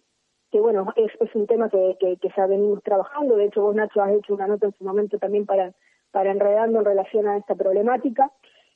que 0.52 0.60
bueno, 0.60 0.88
es, 0.96 1.12
es 1.20 1.36
un 1.36 1.48
tema 1.48 1.70
que, 1.70 1.98
que, 2.00 2.18
que 2.18 2.30
ya 2.36 2.46
venimos 2.46 2.84
trabajando, 2.84 3.36
de 3.36 3.46
hecho 3.46 3.62
vos 3.62 3.76
Nacho 3.76 4.02
has 4.02 4.12
hecho 4.12 4.34
una 4.34 4.48
nota 4.48 4.68
en 4.68 4.74
su 4.74 4.84
momento 4.84 5.18
también 5.18 5.46
para, 5.46 5.74
para 6.12 6.32
enredando 6.32 6.80
en 6.80 6.86
relación 6.86 7.28
a 7.28 7.38
esta 7.38 7.56
problemática, 7.56 8.32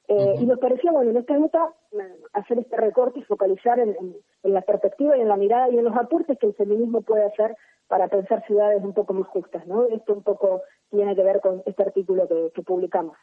eh, 0.07 0.35
y 0.39 0.45
nos 0.45 0.59
parecía, 0.59 0.91
bueno, 0.91 1.11
en 1.11 1.17
esta 1.17 1.37
nota 1.37 1.73
hacer 2.33 2.59
este 2.59 2.77
recorte 2.77 3.19
y 3.19 3.23
focalizar 3.23 3.79
en, 3.79 3.95
la 4.43 4.61
perspectiva 4.61 5.17
y 5.17 5.21
en 5.21 5.27
la 5.27 5.37
mirada 5.37 5.69
y 5.69 5.77
en 5.77 5.85
los 5.85 5.95
aportes 5.95 6.37
que 6.39 6.47
el 6.47 6.53
feminismo 6.53 7.01
puede 7.01 7.25
hacer 7.25 7.55
para 7.87 8.07
pensar 8.07 8.45
ciudades 8.45 8.83
un 8.83 8.93
poco 8.93 9.13
más 9.13 9.27
justas, 9.27 9.65
¿no? 9.65 9.85
Esto 9.87 10.13
un 10.13 10.23
poco 10.23 10.61
tiene 10.91 11.15
que 11.15 11.23
ver 11.23 11.41
con 11.41 11.63
este 11.65 11.83
artículo 11.83 12.27
que 12.53 12.61
publicamos. 12.61 13.17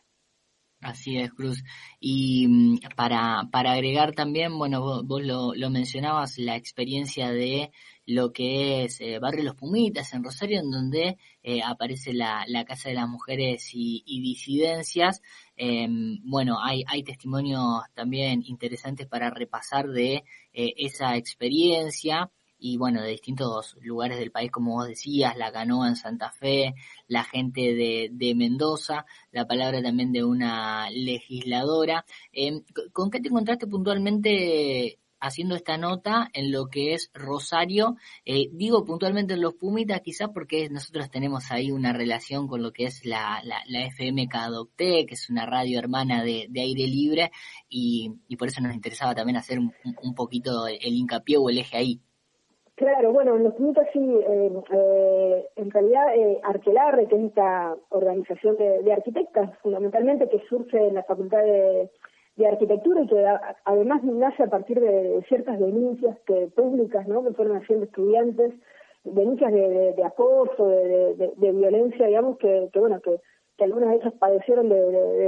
Así 0.83 1.17
es, 1.17 1.33
Cruz. 1.33 1.63
Y 2.01 2.49
mm, 2.49 2.79
para, 2.97 3.45
para 3.53 3.73
agregar 3.73 4.13
también, 4.13 4.59
bueno, 4.59 5.05
vos, 5.05 5.23
lo, 5.23 5.55
lo, 5.55 5.71
mencionabas, 5.71 6.39
la 6.39 6.57
experiencia 6.57 7.31
de 7.31 7.71
lo 8.07 8.33
que 8.33 8.85
es 8.85 9.01
eh, 9.01 9.19
Barrio 9.19 9.45
Los 9.45 9.57
Pumitas 9.57 10.13
en 10.15 10.25
Rosario, 10.25 10.61
en 10.61 10.71
donde 10.71 11.19
eh, 11.43 11.63
aparece 11.63 12.13
la, 12.13 12.45
la, 12.49 12.65
Casa 12.65 12.89
de 12.89 12.97
las 12.97 13.09
Mujeres 13.09 13.71
y, 13.73 14.03
Disidencias. 14.23 15.23
Em, 15.57 16.19
bueno, 16.25 16.59
hay, 16.63 16.85
hay 16.87 17.03
testimonios 17.03 17.83
también 17.95 18.43
interesantes 18.45 19.07
para 19.07 19.31
repasar 19.31 19.89
de 19.89 20.25
eh, 20.53 20.75
esa 20.77 21.17
experiencia 21.17 22.31
y 22.63 22.77
bueno, 22.77 23.03
de 23.03 23.11
distintos 23.11 23.77
lugares 23.83 24.19
del 24.19 24.31
país, 24.31 24.51
como 24.53 24.75
vos 24.77 24.87
decías, 24.87 25.37
la 25.37 25.51
canoa 25.51 25.89
en 25.89 25.97
Santa 25.97 26.31
Fe, 26.31 26.75
la 27.09 27.25
gente 27.25 27.75
de, 27.75 28.09
de 28.13 28.35
Mendoza, 28.37 29.05
la 29.33 29.49
palabra 29.49 29.83
también 29.83 30.13
de 30.13 30.23
una 30.23 30.89
legisladora. 30.91 32.05
Eh, 32.33 32.63
¿Con 32.93 33.11
qué 33.11 33.21
te 33.21 33.29
encontraste 33.29 33.67
puntualmente 33.67 35.01
haciendo 35.23 35.55
esta 35.55 35.79
nota 35.79 36.29
en 36.35 36.53
lo 36.53 36.67
que 36.67 36.95
es 36.95 37.11
Rosario. 37.15 37.97
Eh, 38.27 38.49
digo 38.53 38.85
puntualmente 38.85 39.35
en 39.35 39.41
los 39.41 39.55
Pumitas 39.55 40.01
quizás 40.01 40.29
porque 40.35 40.69
nosotros 40.69 41.11
tenemos 41.11 41.51
ahí 41.53 41.71
una 41.71 41.93
relación 41.93 42.49
con 42.49 42.63
lo 42.63 42.73
que 42.73 42.85
es 42.85 43.07
la, 43.07 43.41
la, 43.45 43.59
la 43.69 43.87
FM 43.87 44.29
Cadocte, 44.29 45.07
que 45.07 45.15
es 45.15 45.31
una 45.31 45.47
radio 45.47 45.79
hermana 45.79 46.25
de, 46.25 46.49
aire 46.55 46.87
libre 46.87 47.31
y, 47.69 48.13
por 48.37 48.49
eso 48.49 48.61
nos 48.61 48.75
interesaba 48.75 49.15
también 49.15 49.37
hacer 49.37 49.59
un, 49.59 49.73
un 50.03 50.15
poquito 50.15 50.67
el, 50.67 50.95
hincapié 50.95 51.37
o 51.37 51.49
el 51.49 51.59
eje 51.59 51.77
ahí. 51.77 52.01
Claro, 52.75 53.13
bueno, 53.13 53.37
en 53.37 53.45
los 53.45 53.55
Pumitas 53.55 53.87
sí, 53.93 54.01
eh, 54.01 54.53
eh, 54.73 55.47
en 55.55 55.71
realidad 55.71 56.17
eh, 56.17 56.41
Arquelarre, 56.43 57.07
que 57.07 57.17
es 57.17 57.25
esta 57.27 57.77
organización 57.91 58.57
de, 58.57 58.83
de 58.83 58.93
arquitectas 58.93 59.57
fundamentalmente 59.59 60.29
que 60.29 60.41
surge 60.49 60.89
en 60.89 60.95
la 60.95 61.05
Facultad 61.05 61.43
de 61.43 61.91
de 62.47 62.53
arquitectura 62.53 63.03
y 63.03 63.07
que 63.07 63.27
además 63.65 64.03
nace 64.05 64.43
a 64.43 64.49
partir 64.49 64.81
de 64.81 65.25
ciertas 65.29 65.59
denuncias 65.59 66.19
que 66.27 66.49
públicas 66.55 67.07
¿no? 67.09 67.23
que 67.25 67.33
fueron 67.33 67.57
haciendo 67.57 67.85
estudiantes 67.85 68.53
denuncias 69.05 69.53
de, 69.53 70.05
acoso 70.05 70.69
de, 70.69 71.53
violencia 71.53 72.07
digamos 72.07 72.39
que, 72.39 72.71
bueno 72.75 73.01
que, 73.01 73.21
que, 73.57 73.65
algunas 73.65 73.91
de 73.91 73.97
ellas 73.97 74.15
padecieron 74.19 74.69
de, 74.69 74.81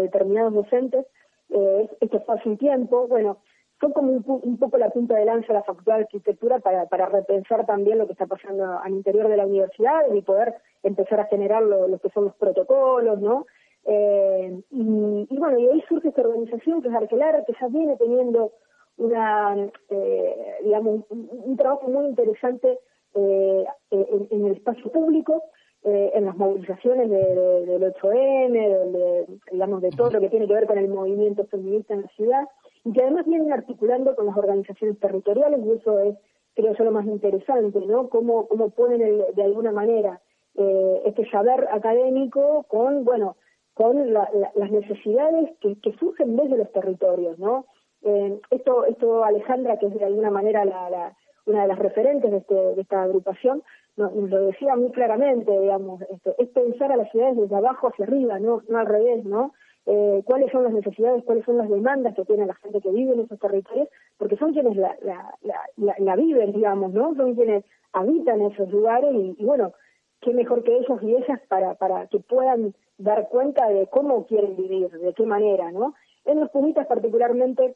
determinados 0.02 0.54
docentes 0.54 1.06
eh, 1.50 1.88
esto 2.00 2.21
fue 2.21 2.37
hace 2.37 2.49
un 2.49 2.59
tiempo 2.59 3.06
bueno 3.09 3.38
fue 3.78 3.92
como 3.92 4.12
un, 4.12 4.25
un, 4.26 4.59
poco 4.59 4.78
la 4.78 4.90
punta 4.90 5.16
de 5.16 5.25
lanza 5.25 5.49
de 5.49 5.54
la 5.54 5.64
Facultad 5.64 5.97
de 5.97 6.02
Arquitectura 6.02 6.61
para, 6.61 6.87
para 6.87 7.06
repensar 7.06 7.66
también 7.66 7.99
lo 7.99 8.06
que 8.06 8.12
está 8.12 8.26
pasando 8.26 8.78
al 8.78 8.92
interior 8.92 9.28
de 9.28 9.37
la 9.37 9.47
universidad 9.47 10.12
y 10.14 10.23
poder 10.23 10.54
empezar 10.83 11.21
a 11.21 11.26
generar 11.26 11.62
lo, 11.62 11.88
lo 11.88 11.99
que 11.99 12.09
son 12.11 12.26
los 12.26 12.35
protocolos, 12.37 13.21
¿no? 13.21 13.47
Eh, 13.87 14.62
y, 14.71 15.37
bueno, 15.38 15.59
y 15.59 15.69
ahí 15.69 15.85
surge 15.88 16.09
esta 16.09 16.23
organización 16.23 16.83
que 16.83 16.88
es 16.88 16.95
Arquelar, 16.95 17.45
que 17.45 17.55
ya 17.61 17.69
viene 17.69 17.97
teniendo 17.97 18.53
una, 18.97 19.57
eh, 19.91 20.57
digamos, 20.62 21.05
un, 21.11 21.57
trabajo 21.57 21.88
muy 21.88 22.07
interesante 22.07 22.79
eh, 23.14 23.64
en, 23.91 24.47
el 24.47 24.53
espacio 24.53 24.91
público, 24.91 25.43
eh, 25.83 26.12
en 26.14 26.25
las 26.25 26.37
movilizaciones 26.37 27.11
de, 27.11 27.17
de, 27.17 27.67
del 27.67 27.95
8M, 27.95 28.53
de, 28.93 29.26
digamos, 29.53 29.83
de 29.83 29.91
todo 29.91 30.11
lo 30.11 30.21
que 30.21 30.31
tiene 30.31 30.47
que 30.47 30.55
ver 30.55 30.67
con 30.67 30.79
el 30.79 30.88
movimiento 30.88 31.45
feminista 31.47 31.95
en 31.95 32.03
la 32.03 32.09
ciudad, 32.09 32.49
y 32.85 32.93
que 32.93 33.03
además 33.03 33.26
vienen 33.26 33.53
articulando 33.53 34.14
con 34.17 34.26
las 34.26 34.37
organizaciones 34.37 34.99
territoriales, 34.99 35.61
y 35.64 35.73
eso 35.73 35.99
es, 35.99 36.17
creo 36.55 36.75
yo, 36.75 36.85
lo 36.85 36.93
más 36.93 37.07
interesante, 37.07 37.81
¿no? 37.81 38.09
Cómo, 38.09 38.47
cómo 38.47 38.71
ponen 38.71 39.03
el, 39.03 39.25
de 39.35 39.43
alguna 39.43 39.73
manera 39.73 40.21
eh, 40.57 41.03
este 41.05 41.29
saber 41.31 41.67
académico 41.73 42.64
con, 42.69 43.05
bueno, 43.05 43.37
con 43.75 44.12
la, 44.12 44.28
la, 44.33 44.52
las 44.54 44.71
necesidades 44.71 45.50
que, 45.61 45.76
que, 45.81 45.93
surgen 45.99 46.37
desde 46.37 46.57
los 46.57 46.73
territorios, 46.73 47.38
¿no? 47.38 47.66
Eh, 48.02 48.40
esto, 48.50 48.85
esto 48.85 49.25
Alejandra, 49.25 49.78
que 49.78 49.87
es 49.87 49.95
de 49.95 50.04
alguna 50.04 50.31
manera 50.31 50.64
la, 50.64 50.90
la, 50.90 51.16
una 51.47 51.62
de 51.62 51.69
las 51.69 51.78
referentes 51.78 52.31
de, 52.31 52.38
este, 52.38 52.54
de 52.54 52.81
esta 52.81 53.02
agrupación, 53.02 53.62
nos, 53.97 54.12
lo 54.14 54.47
decía 54.47 54.76
muy 54.76 54.90
claramente, 54.90 55.50
digamos, 55.59 56.02
este, 56.02 56.35
es 56.38 56.49
pensar 56.50 56.93
a 56.93 56.97
las 56.97 57.11
ciudades 57.11 57.37
desde 57.37 57.57
abajo 57.57 57.88
hacia 57.88 58.04
arriba, 58.04 58.38
no, 58.38 58.62
no 58.69 58.78
al 58.78 58.87
revés, 58.87 59.25
¿no? 59.25 59.52
Eh, 59.87 60.23
cuáles 60.25 60.50
son 60.50 60.64
las 60.64 60.73
necesidades, 60.73 61.23
cuáles 61.25 61.45
son 61.45 61.59
las 61.59 61.69
demandas 61.69 62.14
que 62.14 62.25
tiene 62.25 62.47
la 62.47 62.54
gente 62.54 62.81
que 62.81 62.90
vive 62.90 63.12
en 63.12 63.21
esos 63.21 63.38
territorios, 63.38 63.88
porque 64.16 64.37
son 64.37 64.52
quienes 64.52 64.76
la, 64.76 64.97
la, 65.02 65.35
la, 65.76 65.95
la 65.99 66.16
viven, 66.16 66.52
digamos, 66.52 66.93
¿no? 66.93 67.14
Son 67.14 67.35
quienes 67.35 67.64
habitan 67.93 68.40
esos 68.43 68.71
lugares 68.71 69.12
y, 69.14 69.37
y 69.38 69.45
bueno, 69.45 69.73
qué 70.21 70.33
mejor 70.33 70.64
que 70.64 70.76
ellos 70.76 71.02
y 71.02 71.14
ellas 71.14 71.40
para, 71.49 71.75
para 71.75 72.07
que 72.07 72.19
puedan 72.19 72.75
dar 72.99 73.29
cuenta 73.29 73.69
de 73.69 73.87
cómo 73.89 74.27
quieren 74.27 74.57
vivir, 74.57 74.91
de 74.91 75.15
qué 75.15 75.27
manera, 75.27 75.71
¿no? 75.73 75.95
En 76.25 76.41
los 76.41 76.51
Pumitas 76.51 76.87
particularmente, 76.87 77.75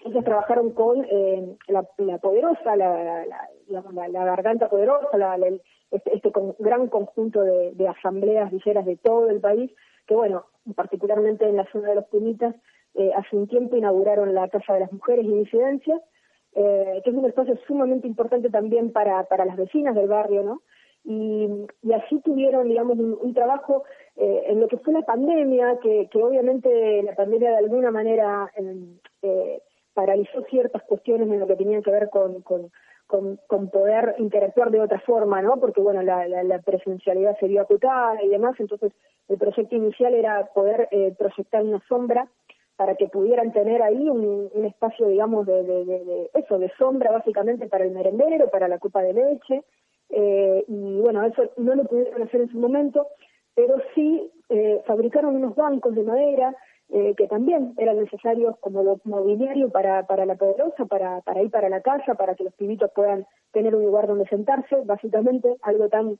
ellos 0.00 0.24
trabajaron 0.24 0.70
con 0.72 1.04
eh, 1.04 1.56
la, 1.68 1.86
la, 1.98 2.18
poderosa, 2.18 2.76
la, 2.76 3.24
garganta 4.24 4.68
poderosa, 4.68 5.16
la, 5.16 5.36
este, 5.90 6.16
este 6.16 6.30
gran 6.58 6.88
conjunto 6.88 7.42
de, 7.42 7.72
de 7.72 7.88
asambleas 7.88 8.50
villeras 8.50 8.84
de 8.84 8.96
todo 8.96 9.30
el 9.30 9.40
país, 9.40 9.70
que 10.06 10.14
bueno, 10.14 10.44
particularmente 10.74 11.48
en 11.48 11.56
la 11.56 11.70
zona 11.72 11.88
de 11.88 11.94
los 11.96 12.06
Pumitas, 12.06 12.54
eh, 12.94 13.10
hace 13.14 13.36
un 13.36 13.46
tiempo 13.48 13.76
inauguraron 13.76 14.34
la 14.34 14.48
Casa 14.48 14.74
de 14.74 14.80
las 14.80 14.92
Mujeres 14.92 15.24
y 15.24 15.32
Disidencias, 15.32 16.00
eh, 16.54 17.00
que 17.04 17.10
es 17.10 17.16
un 17.16 17.26
espacio 17.26 17.58
sumamente 17.66 18.06
importante 18.06 18.50
también 18.50 18.92
para, 18.92 19.24
para 19.24 19.44
las 19.44 19.56
vecinas 19.56 19.94
del 19.94 20.08
barrio, 20.08 20.42
¿no? 20.42 20.62
y, 21.06 21.48
y 21.82 21.92
así 21.92 22.20
tuvieron, 22.20 22.68
digamos, 22.68 22.98
un, 22.98 23.16
un 23.20 23.32
trabajo 23.32 23.84
eh, 24.16 24.44
en 24.46 24.60
lo 24.60 24.68
que 24.68 24.78
fue 24.78 24.92
la 24.92 25.02
pandemia, 25.02 25.78
que, 25.82 26.08
que 26.10 26.22
obviamente 26.22 27.02
la 27.02 27.14
pandemia 27.14 27.50
de 27.50 27.56
alguna 27.58 27.90
manera 27.90 28.50
eh, 29.22 29.60
paralizó 29.92 30.42
ciertas 30.50 30.82
cuestiones 30.84 31.28
en 31.28 31.40
lo 31.40 31.46
que 31.46 31.56
tenían 31.56 31.82
que 31.82 31.90
ver 31.90 32.08
con, 32.10 32.42
poder 33.70 34.14
interactuar 34.18 34.70
de 34.70 34.80
otra 34.80 35.00
forma, 35.00 35.42
¿no? 35.42 35.58
Porque, 35.58 35.80
bueno, 35.80 36.02
la, 36.02 36.26
la, 36.26 36.58
presencialidad 36.60 37.38
se 37.38 37.48
vio 37.48 37.62
acotada 37.62 38.22
y 38.22 38.28
demás, 38.28 38.54
entonces 38.58 38.92
el 39.28 39.38
proyecto 39.38 39.74
inicial 39.74 40.14
era 40.14 40.46
poder 40.54 40.88
eh, 40.90 41.14
proyectar 41.18 41.62
una 41.62 41.82
sombra 41.88 42.28
para 42.76 42.94
que 42.94 43.08
pudieran 43.08 43.52
tener 43.52 43.82
ahí 43.82 44.08
un, 44.08 44.50
espacio, 44.64 45.08
digamos, 45.08 45.46
de, 45.46 46.30
eso, 46.34 46.58
de 46.58 46.70
sombra 46.78 47.10
básicamente 47.10 47.66
para 47.66 47.84
el 47.84 47.92
merendero, 47.92 48.50
para 48.50 48.68
la 48.68 48.78
copa 48.78 49.02
de 49.02 49.14
leche, 49.14 49.64
eh, 50.10 50.64
y 50.68 51.00
bueno, 51.00 51.24
eso 51.24 51.50
no 51.56 51.74
lo 51.74 51.84
pudieron 51.84 52.22
hacer 52.22 52.42
en 52.42 52.50
su 52.50 52.58
momento, 52.58 53.08
pero 53.56 53.76
sí 53.94 54.30
eh, 54.50 54.80
fabricaron 54.86 55.34
unos 55.34 55.56
bancos 55.56 55.94
de 55.96 56.04
madera 56.04 56.54
eh, 56.88 57.14
que 57.16 57.26
también 57.26 57.74
eran 57.78 57.98
necesarios 57.98 58.56
como 58.60 59.00
mobiliario 59.02 59.70
para, 59.70 60.06
para 60.06 60.24
la 60.24 60.36
poderosa, 60.36 60.84
para, 60.84 61.20
para 61.22 61.42
ir 61.42 61.50
para 61.50 61.68
la 61.68 61.80
casa, 61.80 62.14
para 62.14 62.36
que 62.36 62.44
los 62.44 62.54
pibitos 62.54 62.92
puedan 62.94 63.26
tener 63.50 63.74
un 63.74 63.82
lugar 63.82 64.06
donde 64.06 64.28
sentarse, 64.28 64.76
básicamente 64.84 65.56
algo 65.62 65.88
tan 65.88 66.16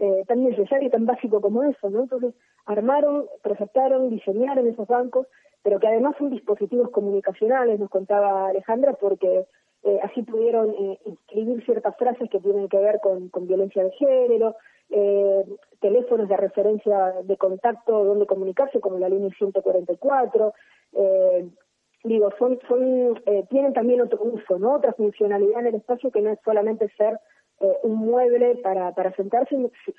eh, 0.00 0.24
tan 0.26 0.44
necesario 0.44 0.88
y 0.88 0.90
tan 0.90 1.06
básico 1.06 1.40
como 1.40 1.62
eso, 1.64 1.90
¿no? 1.90 2.02
Entonces 2.02 2.34
armaron, 2.66 3.26
proyectaron, 3.42 4.10
diseñaron 4.10 4.66
esos 4.66 4.86
bancos, 4.86 5.26
pero 5.62 5.80
que 5.80 5.88
además 5.88 6.14
son 6.18 6.30
dispositivos 6.30 6.90
comunicacionales, 6.90 7.80
nos 7.80 7.90
contaba 7.90 8.48
Alejandra, 8.48 8.94
porque 8.94 9.46
eh, 9.84 10.00
así 10.02 10.22
pudieron 10.22 10.70
eh, 10.70 10.98
inscribir 11.04 11.64
ciertas 11.64 11.96
frases 11.96 12.28
que 12.30 12.40
tienen 12.40 12.68
que 12.68 12.78
ver 12.78 13.00
con, 13.00 13.30
violencia 13.46 13.84
de 13.84 13.90
género, 13.92 14.56
eh, 14.90 15.44
teléfonos 15.80 16.28
de 16.28 16.36
referencia 16.36 17.14
de 17.24 17.36
contacto 17.36 18.04
donde 18.04 18.26
comunicarse, 18.26 18.80
como 18.80 18.98
la 18.98 19.08
línea 19.08 19.30
144. 19.36 20.52
Eh, 20.94 21.48
digo, 22.04 22.30
son, 22.38 22.58
son, 22.68 23.20
eh, 23.26 23.44
tienen 23.50 23.72
también 23.72 24.00
otro 24.00 24.20
uso, 24.22 24.58
¿no? 24.58 24.74
Otra 24.74 24.92
funcionalidad 24.92 25.60
en 25.60 25.66
el 25.68 25.74
espacio 25.76 26.10
que 26.10 26.22
no 26.22 26.30
es 26.30 26.38
solamente 26.44 26.88
ser 26.96 27.18
eh, 27.60 27.76
un 27.82 27.96
mueble 27.96 28.56
para, 28.56 28.92
para 28.94 29.14
sentarse, 29.14 29.56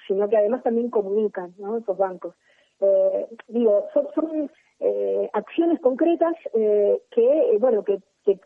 sino 0.07 0.29
que 0.29 0.37
además 0.37 0.63
también 0.63 0.89
comunican, 0.89 1.53
¿no? 1.57 1.77
Esos 1.77 1.97
bancos. 1.97 2.35
Eh, 2.81 3.27
digo, 3.47 3.87
son, 3.93 4.49
eh, 4.79 5.29
acciones 5.33 5.79
concretas 5.81 6.35
eh, 6.53 7.01
que, 7.11 7.57
bueno, 7.59 7.83
que 7.83 7.99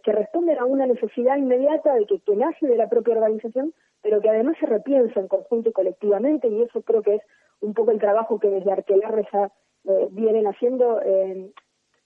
que, 0.03 0.12
responden 0.12 0.58
a 0.60 0.65
una 0.65 0.86
necesidad 0.86 1.38
inmediata 1.38 1.93
de 1.96 2.05
que, 2.05 2.20
que 2.20 2.36
nace 2.36 2.67
de 2.67 2.77
la 2.77 2.89
propia 2.89 3.15
organización, 3.15 3.74
pero 4.01 4.22
que 4.22 4.29
además 4.29 4.55
se 4.60 4.65
repiensa 4.65 5.20
en 5.20 5.27
conjunto 5.27 5.70
y 5.70 5.74
colectivamente, 5.74 6.48
y 6.48 6.62
eso 6.62 6.82
creo 6.82 7.01
que 7.01 7.15
es 7.15 7.22
un 7.62 7.74
poco 7.74 7.91
el 7.91 8.00
trabajo 8.00 8.39
que 8.39 8.50
desde 8.50 8.72
Arquelarre 8.72 9.27
ya 9.32 9.51
eh, 9.86 10.08
vienen 10.12 10.48
haciendo, 10.48 11.01
eh, 11.01 11.51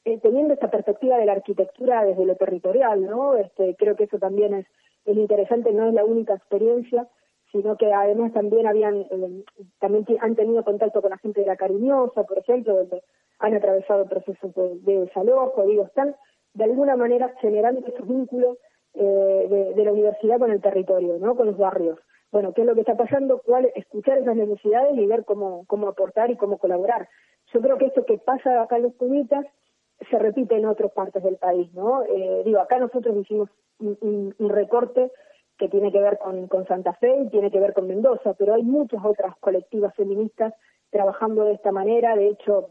eh, 0.05 0.19
teniendo 0.21 0.53
esta 0.53 0.69
perspectiva 0.69 1.17
de 1.17 1.25
la 1.25 1.33
arquitectura 1.33 2.03
desde 2.05 2.25
lo 2.25 2.35
territorial, 2.35 3.03
¿no? 3.03 3.35
Este, 3.35 3.75
creo 3.75 3.95
que 3.95 4.05
eso 4.05 4.19
también 4.19 4.53
es, 4.53 4.67
es 5.11 5.17
interesante, 5.17 5.71
no 5.71 5.87
es 5.87 5.93
la 5.93 6.05
única 6.05 6.35
experiencia, 6.35 7.07
sino 7.51 7.77
que 7.77 7.93
además 7.93 8.33
también 8.33 8.67
habían, 8.67 9.01
eh, 9.09 9.43
también 9.79 10.05
han 10.21 10.35
tenido 10.35 10.63
contacto 10.63 11.01
con 11.01 11.11
la 11.11 11.17
gente 11.17 11.41
de 11.41 11.47
la 11.47 11.55
Cariñosa, 11.55 12.23
por 12.23 12.37
ejemplo, 12.37 12.75
donde 12.75 13.01
han 13.39 13.55
atravesado 13.55 14.05
procesos 14.05 14.53
de, 14.53 14.79
de 14.79 15.01
desalojo, 15.01 15.65
digo, 15.65 15.83
están 15.83 16.15
de 16.53 16.63
alguna 16.63 16.95
manera 16.95 17.33
generando 17.39 17.81
estos 17.85 18.07
vínculos 18.07 18.57
eh, 18.99 19.73
de, 19.75 19.85
la 19.85 19.91
universidad 19.91 20.39
con 20.39 20.49
el 20.51 20.59
territorio, 20.59 21.19
¿no? 21.19 21.35
con 21.35 21.45
los 21.45 21.57
barrios. 21.57 21.99
Bueno, 22.31 22.51
¿qué 22.53 22.61
es 22.61 22.67
lo 22.67 22.73
que 22.73 22.79
está 22.81 22.97
pasando? 22.97 23.41
¿Cuál, 23.45 23.71
escuchar 23.75 24.17
esas 24.17 24.35
necesidades 24.35 24.97
y 24.97 25.05
ver 25.05 25.23
cómo, 25.23 25.65
cómo 25.67 25.87
aportar 25.87 26.31
y 26.31 26.35
cómo 26.35 26.57
colaborar. 26.57 27.07
Yo 27.53 27.61
creo 27.61 27.77
que 27.77 27.85
esto 27.85 28.05
que 28.05 28.17
pasa 28.17 28.63
acá 28.63 28.77
en 28.77 28.83
los 28.83 28.93
Pumitas 28.95 29.45
se 30.09 30.19
repite 30.19 30.55
en 30.55 30.65
otras 30.65 30.91
partes 30.91 31.23
del 31.23 31.37
país, 31.37 31.73
¿no? 31.73 32.03
Eh, 32.03 32.43
digo, 32.45 32.59
acá 32.59 32.77
nosotros 32.79 33.15
hicimos 33.17 33.49
un, 33.79 34.33
recorte 34.49 35.11
que 35.57 35.69
tiene 35.69 35.91
que 35.91 35.99
ver 35.99 36.19
con, 36.19 36.67
Santa 36.67 36.93
Fe 36.93 37.23
y 37.23 37.29
tiene 37.29 37.51
que 37.51 37.59
ver 37.59 37.73
con 37.73 37.87
Mendoza, 37.87 38.33
pero 38.35 38.53
hay 38.53 38.63
muchas 38.63 39.03
otras 39.03 39.35
colectivas 39.37 39.95
feministas 39.95 40.53
trabajando 40.91 41.45
de 41.45 41.53
esta 41.53 41.71
manera. 41.71 42.15
De 42.15 42.27
hecho, 42.27 42.69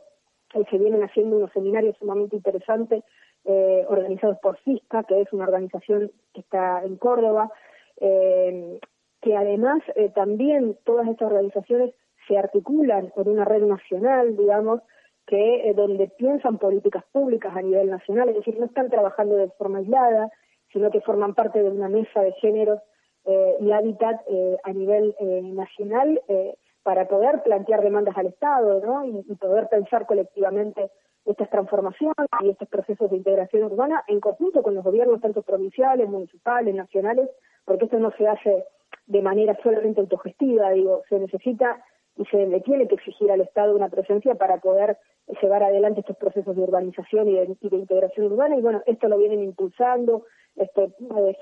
se 0.71 0.79
vienen 0.79 1.03
haciendo 1.03 1.37
unos 1.37 1.53
seminarios 1.53 1.97
sumamente 1.99 2.37
interesantes 2.37 3.03
eh, 3.45 3.85
organizados 3.89 4.39
por 4.39 4.59
CISCA, 4.61 5.03
que 5.05 5.21
es 5.21 5.33
una 5.33 5.45
organización 5.45 6.13
que 6.33 6.41
está 6.41 6.83
en 6.85 6.97
Córdoba. 6.97 7.51
Eh, 7.99 8.79
que 9.27 9.37
además 9.37 9.83
eh, 9.97 10.11
también 10.15 10.79
todas 10.85 11.09
estas 11.09 11.27
organizaciones 11.33 11.93
se 12.29 12.39
articulan 12.39 13.11
por 13.15 13.29
una 13.29 13.45
red 13.45 13.63
nacional, 13.63 14.37
digamos, 14.37 14.83
que 15.27 15.69
eh, 15.69 15.75
donde 15.75 16.09
piensan 16.09 16.59
políticas 16.59 17.05
públicas 17.13 17.55
a 17.55 17.63
nivel 17.63 17.91
nacional, 17.91 18.29
es 18.29 18.37
decir, 18.37 18.59
no 18.59 18.67
están 18.67 18.89
trabajando 18.89 19.37
de 19.37 19.49
forma 19.51 19.79
aislada, 19.79 20.31
sino 20.73 20.91
que 20.91 21.01
forman 21.01 21.35
parte 21.35 21.63
de 21.63 21.71
una 21.71 21.89
mesa 21.89 22.21
de 22.21 22.33
géneros 22.35 22.81
eh, 23.25 23.57
y 23.61 23.73
hábitat 23.73 24.21
eh, 24.29 24.57
a 24.63 24.73
nivel 24.73 25.15
nacional 25.55 26.21
para 26.85 27.09
poder 27.09 27.43
plantear 27.43 27.83
demandas 27.83 28.17
al 28.17 28.27
Estado 28.27 28.81
¿no? 28.81 29.05
y, 29.05 29.23
poder 29.35 29.69
pensar 29.69 30.07
colectivamente 30.07 30.91
estas 31.25 31.51
transformaciones 31.51 32.15
y 32.43 32.51
estos 32.51 32.69
procesos 32.69 33.11
de 33.11 33.17
integración 33.17 33.65
urbana 33.65 34.05
en 34.07 34.21
conjunto 34.21 34.63
con 34.63 34.77
los 34.77 34.85
gobiernos 34.85 35.21
tanto 35.21 35.43
provinciales, 35.43 36.09
municipales, 36.09 36.73
nacionales, 36.73 37.29
porque 37.65 37.87
esto 37.87 37.99
no 37.99 38.13
se 38.13 38.29
hace 38.29 38.65
de 39.07 39.23
manera 39.23 39.59
solamente 39.63 40.01
autogestiva, 40.01 40.71
digo, 40.71 41.03
se 41.09 41.19
necesita 41.19 41.83
y 42.17 42.25
se 42.27 42.47
le 42.47 42.61
tiene 42.61 42.89
que 42.89 42.95
exigir 42.95 43.31
al 43.31 43.43
Estado 43.43 43.75
una 43.75 43.89
presencia 43.89 44.35
para 44.35 44.59
poder 44.59 44.99
llevar 45.43 45.63
adelante 45.63 46.01
estos 46.01 46.17
procesos 46.17 46.57
de 46.57 46.63
urbanización 46.63 47.29
y 47.29 47.35
de, 47.35 47.57
integración 47.77 48.33
urbana. 48.33 48.57
Y 48.57 48.63
bueno, 48.63 48.83
esto 48.87 49.09
lo 49.09 49.19
vienen 49.19 49.43
impulsando, 49.43 50.25
este, 50.57 50.85
eh, 50.85 51.37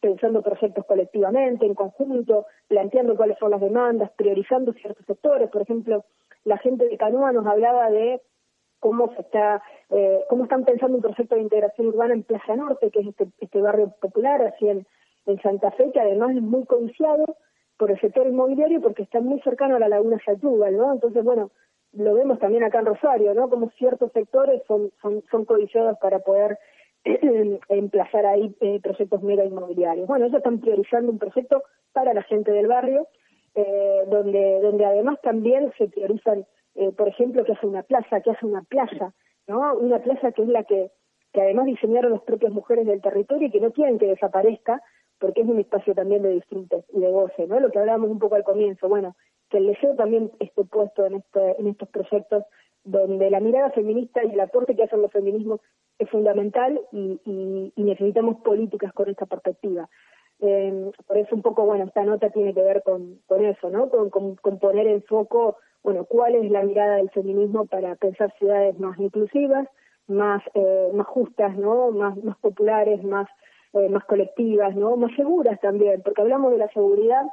pensando 0.00 0.42
proyectos 0.42 0.84
colectivamente, 0.86 1.66
en 1.66 1.74
conjunto, 1.74 2.46
planteando 2.68 3.16
cuáles 3.16 3.38
son 3.38 3.50
las 3.50 3.60
demandas, 3.60 4.10
priorizando 4.16 4.72
ciertos 4.72 5.04
sectores, 5.06 5.50
por 5.50 5.62
ejemplo, 5.62 6.04
la 6.44 6.58
gente 6.58 6.88
de 6.88 6.96
Canoa 6.96 7.32
nos 7.32 7.46
hablaba 7.46 7.90
de 7.90 8.22
cómo 8.78 9.12
se 9.14 9.20
está, 9.20 9.62
eh, 9.90 10.24
cómo 10.28 10.44
están 10.44 10.64
pensando 10.64 10.96
un 10.96 11.02
proyecto 11.02 11.34
de 11.34 11.42
integración 11.42 11.88
urbana 11.88 12.14
en 12.14 12.22
Plaza 12.22 12.56
Norte, 12.56 12.90
que 12.90 13.00
es 13.00 13.08
este, 13.08 13.28
este 13.40 13.60
barrio 13.60 13.94
popular, 14.00 14.40
así 14.42 14.68
en, 14.68 14.86
en 15.26 15.42
Santa 15.42 15.70
Fe, 15.72 15.90
que 15.92 16.00
además 16.00 16.34
es 16.34 16.42
muy 16.42 16.64
codiciado 16.64 17.36
por 17.80 17.90
el 17.90 17.98
sector 17.98 18.26
inmobiliario 18.26 18.82
porque 18.82 19.02
está 19.02 19.20
muy 19.20 19.40
cercano 19.40 19.76
a 19.76 19.78
la 19.78 19.88
laguna 19.88 20.18
Satúbal, 20.22 20.76
¿no? 20.76 20.92
Entonces, 20.92 21.24
bueno, 21.24 21.50
lo 21.94 22.12
vemos 22.12 22.38
también 22.38 22.62
acá 22.62 22.80
en 22.80 22.86
Rosario, 22.86 23.32
¿no? 23.32 23.48
Como 23.48 23.70
ciertos 23.70 24.12
sectores 24.12 24.62
son, 24.68 24.92
son, 25.00 25.24
son 25.30 25.46
para 25.98 26.18
poder 26.18 26.58
emplazar 27.70 28.26
ahí 28.26 28.54
eh, 28.60 28.80
proyectos 28.82 29.22
mega 29.22 29.46
inmobiliarios. 29.46 30.06
Bueno, 30.06 30.26
ellos 30.26 30.36
están 30.36 30.60
priorizando 30.60 31.10
un 31.10 31.18
proyecto 31.18 31.62
para 31.94 32.12
la 32.12 32.22
gente 32.24 32.52
del 32.52 32.66
barrio, 32.66 33.08
eh, 33.54 34.04
donde, 34.08 34.60
donde 34.60 34.84
además 34.84 35.18
también 35.22 35.72
se 35.78 35.88
priorizan, 35.88 36.44
eh, 36.74 36.92
por 36.92 37.08
ejemplo, 37.08 37.46
que 37.46 37.52
hace 37.52 37.66
una 37.66 37.82
plaza, 37.82 38.20
que 38.20 38.30
hace 38.30 38.44
una 38.44 38.60
plaza, 38.60 39.14
¿no? 39.48 39.72
Una 39.72 40.00
plaza 40.00 40.32
que 40.32 40.42
es 40.42 40.48
la 40.48 40.64
que, 40.64 40.90
que 41.32 41.40
además 41.40 41.64
diseñaron 41.64 42.12
las 42.12 42.22
propias 42.24 42.52
mujeres 42.52 42.86
del 42.86 43.00
territorio 43.00 43.48
y 43.48 43.50
que 43.50 43.60
no 43.60 43.72
quieren 43.72 43.98
que 43.98 44.06
desaparezca, 44.06 44.82
porque 45.20 45.42
es 45.42 45.46
un 45.46 45.60
espacio 45.60 45.94
también 45.94 46.22
de 46.22 46.30
disfrute 46.30 46.84
y 46.92 47.00
de 47.00 47.10
goce, 47.10 47.46
¿no? 47.46 47.60
Lo 47.60 47.70
que 47.70 47.78
hablábamos 47.78 48.10
un 48.10 48.18
poco 48.18 48.34
al 48.34 48.44
comienzo, 48.44 48.88
bueno, 48.88 49.14
que 49.50 49.58
el 49.58 49.66
deseo 49.66 49.94
también 49.94 50.32
esté 50.40 50.64
puesto 50.64 51.04
en, 51.06 51.16
este, 51.16 51.60
en 51.60 51.68
estos 51.68 51.88
proyectos 51.90 52.44
donde 52.84 53.30
la 53.30 53.40
mirada 53.40 53.70
feminista 53.70 54.24
y 54.24 54.32
el 54.32 54.40
aporte 54.40 54.74
que 54.74 54.84
hacen 54.84 55.02
los 55.02 55.12
feminismos 55.12 55.60
es 55.98 56.08
fundamental 56.08 56.80
y, 56.92 57.20
necesitamos 57.76 58.36
políticas 58.42 58.92
con 58.92 59.10
esta 59.10 59.26
perspectiva. 59.26 59.88
Eh, 60.40 60.90
por 61.06 61.18
eso 61.18 61.34
un 61.34 61.42
poco, 61.42 61.66
bueno, 61.66 61.84
esta 61.84 62.04
nota 62.04 62.30
tiene 62.30 62.54
que 62.54 62.62
ver 62.62 62.82
con, 62.82 63.20
eso, 63.40 63.68
¿no? 63.68 63.90
Con, 63.90 64.08
con, 64.08 64.58
poner 64.58 64.86
en 64.86 65.02
foco, 65.02 65.58
bueno, 65.82 66.04
cuál 66.04 66.36
es 66.36 66.50
la 66.50 66.62
mirada 66.62 66.96
del 66.96 67.10
feminismo 67.10 67.66
para 67.66 67.96
pensar 67.96 68.32
ciudades 68.38 68.78
más 68.78 68.98
inclusivas, 68.98 69.68
más, 70.06 70.42
eh, 70.54 70.90
más 70.94 71.06
justas, 71.08 71.56
¿no? 71.58 71.90
Más 71.90 72.16
populares, 72.40 73.02
más, 73.02 73.28
eh, 73.72 73.88
más 73.88 74.04
colectivas, 74.04 74.74
¿no? 74.74 74.96
Más 74.96 75.14
seguras 75.16 75.60
también, 75.60 76.02
porque 76.02 76.22
hablamos 76.22 76.52
de 76.52 76.58
la 76.58 76.68
seguridad 76.68 77.26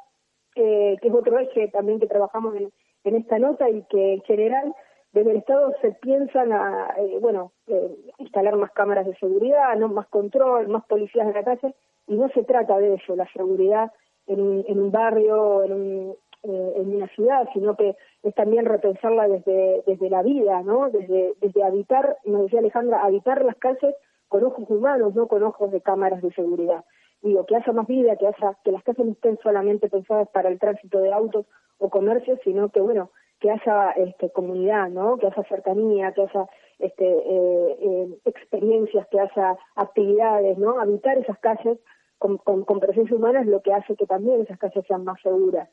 que 0.54 0.98
es 1.00 1.14
otro 1.14 1.38
eje 1.38 1.68
también 1.68 2.00
que 2.00 2.08
trabajamos 2.08 2.56
en, 2.56 2.72
esta 3.16 3.38
nota 3.38 3.70
y 3.70 3.84
que 3.84 4.16
en 4.16 4.22
general 4.22 4.74
desde 5.14 5.32
el 5.32 5.38
Estado 5.38 5.74
se 5.82 5.92
piensan 5.94 6.52
a, 6.52 6.94
eh, 6.98 7.18
bueno, 7.20 7.52
eh, 7.68 7.96
instalar 8.18 8.56
más 8.56 8.72
cámaras 8.72 9.06
de 9.06 9.16
seguridad, 9.16 9.76
no 9.78 9.88
más 9.88 10.08
control, 10.08 10.68
más 10.68 10.86
policías 10.86 11.28
en 11.28 11.34
la 11.34 11.44
calle, 11.44 11.74
y 12.08 12.16
no 12.16 12.30
se 12.30 12.44
trata 12.44 12.78
de 12.78 12.96
eso, 12.96 13.16
la 13.16 13.28
seguridad 13.32 13.92
en 14.28 14.42
un, 14.42 14.66
en 14.68 14.80
un 14.80 14.92
barrio, 14.92 15.64
en, 15.64 15.74
un, 15.74 16.16
eh, 16.44 16.74
en 16.76 16.96
una 16.96 17.08
ciudad, 17.08 17.48
sino 17.54 17.76
que 17.76 17.96
es 18.24 18.36
también 18.36 18.66
repensarla 18.66 19.28
desde, 19.28 19.84
desde 19.88 20.10
la 20.10 20.22
vida, 20.22 20.62
¿no? 20.64 20.90
Desde, 20.90 21.34
desde 21.42 21.64
habitar, 21.64 22.18
nos 22.26 22.44
decía 22.44 22.60
Alejandra, 22.60 23.04
habitar 23.04 23.44
las 23.44 23.56
calles 23.56 23.96
con 24.28 24.44
ojos 24.44 24.70
humanos, 24.70 25.16
no 25.16 25.28
con 25.28 25.44
ojos 25.44 25.72
de 25.72 25.82
cámaras 25.82 26.22
de 26.22 26.32
seguridad 26.34 26.84
digo, 27.22 27.46
que 27.46 27.56
haya 27.56 27.74
más 27.74 27.88
vida, 27.88 28.16
que 28.16 28.28
haya, 28.28 28.58
que 28.64 28.72
las 28.72 28.84
casas 28.84 29.06
no 29.06 29.12
estén 29.12 29.38
solamente 29.42 29.90
pensadas 29.90 30.28
para 30.30 30.50
el 30.50 30.60
tránsito 30.60 31.00
de 31.00 31.12
autos 31.12 31.46
o 31.78 31.90
comercios, 31.90 32.40
sino 32.44 32.70
que 32.70 32.82
bueno, 32.82 33.12
que 33.40 33.52
haya 33.52 33.92
este, 33.92 34.32
comunidad, 34.32 34.90
¿no? 34.90 35.18
Que 35.18 35.28
haya 35.28 35.44
cercanía, 35.44 36.12
que 36.14 36.22
haya 36.22 36.48
este, 36.80 37.06
eh, 37.06 37.78
eh, 37.80 38.18
experiencias, 38.26 39.08
que 39.10 39.20
haya 39.20 39.58
actividades, 39.76 40.58
¿no? 40.58 40.80
Habitar 40.80 41.18
esas 41.18 41.38
calles 41.40 41.80
con, 42.18 42.38
con, 42.38 42.80
presencia 42.80 43.16
humana 43.16 43.42
es 43.42 43.48
lo 43.48 43.62
que 43.62 43.74
hace 43.74 43.96
que 43.96 44.08
también 44.08 44.42
esas 44.42 44.58
calles 44.58 44.84
sean 44.88 45.04
más 45.04 45.22
seguras. 45.22 45.70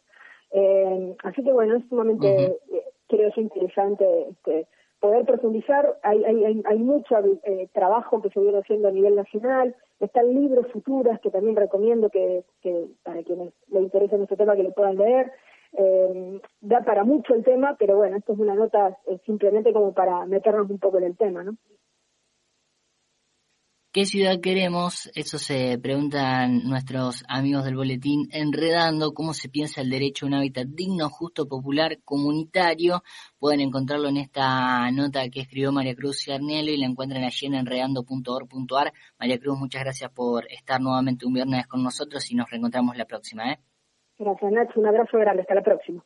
Eh, 0.50 1.16
así 1.24 1.42
que 1.42 1.52
bueno, 1.52 1.76
es 1.76 1.88
sumamente, 1.88 2.58
creo 3.08 3.32
que 3.32 3.40
interesante 3.40 4.28
este, 4.28 4.66
poder 5.04 5.26
profundizar. 5.26 5.98
Hay, 6.02 6.24
hay, 6.24 6.62
hay 6.64 6.78
mucho 6.78 7.14
eh, 7.42 7.68
trabajo 7.74 8.22
que 8.22 8.30
se 8.30 8.40
viene 8.40 8.58
haciendo 8.58 8.88
a 8.88 8.90
nivel 8.90 9.14
nacional. 9.16 9.76
Están 10.00 10.32
libros 10.32 10.66
futuras 10.72 11.20
que 11.20 11.30
también 11.30 11.56
recomiendo 11.56 12.08
que, 12.08 12.42
que 12.62 12.86
para 13.02 13.22
quienes 13.22 13.52
le 13.68 13.80
interesen 13.80 14.22
este 14.22 14.36
tema 14.36 14.56
que 14.56 14.62
lo 14.62 14.72
puedan 14.72 14.96
leer. 14.96 15.30
Eh, 15.76 16.40
da 16.62 16.80
para 16.84 17.04
mucho 17.04 17.34
el 17.34 17.44
tema, 17.44 17.76
pero 17.78 17.96
bueno, 17.96 18.16
esto 18.16 18.32
es 18.32 18.38
una 18.38 18.54
nota 18.54 18.96
eh, 19.06 19.18
simplemente 19.26 19.74
como 19.74 19.92
para 19.92 20.24
meternos 20.24 20.70
un 20.70 20.78
poco 20.78 20.96
en 20.96 21.04
el 21.04 21.16
tema, 21.18 21.44
¿no? 21.44 21.54
¿Qué 23.94 24.06
ciudad 24.06 24.40
queremos? 24.42 25.08
Eso 25.14 25.38
se 25.38 25.78
preguntan 25.78 26.64
nuestros 26.64 27.22
amigos 27.28 27.64
del 27.64 27.76
boletín 27.76 28.26
Enredando, 28.32 29.14
cómo 29.14 29.34
se 29.34 29.48
piensa 29.48 29.82
el 29.82 29.88
derecho 29.88 30.26
a 30.26 30.28
un 30.30 30.34
hábitat 30.34 30.66
digno, 30.66 31.08
justo, 31.08 31.46
popular, 31.46 31.98
comunitario. 32.04 33.04
Pueden 33.38 33.60
encontrarlo 33.60 34.08
en 34.08 34.16
esta 34.16 34.90
nota 34.90 35.28
que 35.30 35.42
escribió 35.42 35.70
María 35.70 35.94
Cruz 35.94 36.24
Ciarnielo 36.24 36.72
y 36.72 36.76
la 36.76 36.86
encuentran 36.86 37.22
allí 37.22 37.46
en 37.46 37.54
enredando.org.ar. 37.54 38.92
María 39.16 39.38
Cruz, 39.38 39.60
muchas 39.60 39.84
gracias 39.84 40.10
por 40.10 40.50
estar 40.50 40.80
nuevamente 40.80 41.24
un 41.24 41.34
viernes 41.34 41.68
con 41.68 41.80
nosotros 41.80 42.28
y 42.32 42.34
nos 42.34 42.50
reencontramos 42.50 42.96
la 42.96 43.04
próxima. 43.04 43.52
¿eh? 43.52 43.60
Gracias 44.18 44.50
Nacho, 44.50 44.80
un 44.80 44.88
abrazo 44.88 45.18
grande, 45.18 45.42
hasta 45.42 45.54
la 45.54 45.62
próxima. 45.62 46.04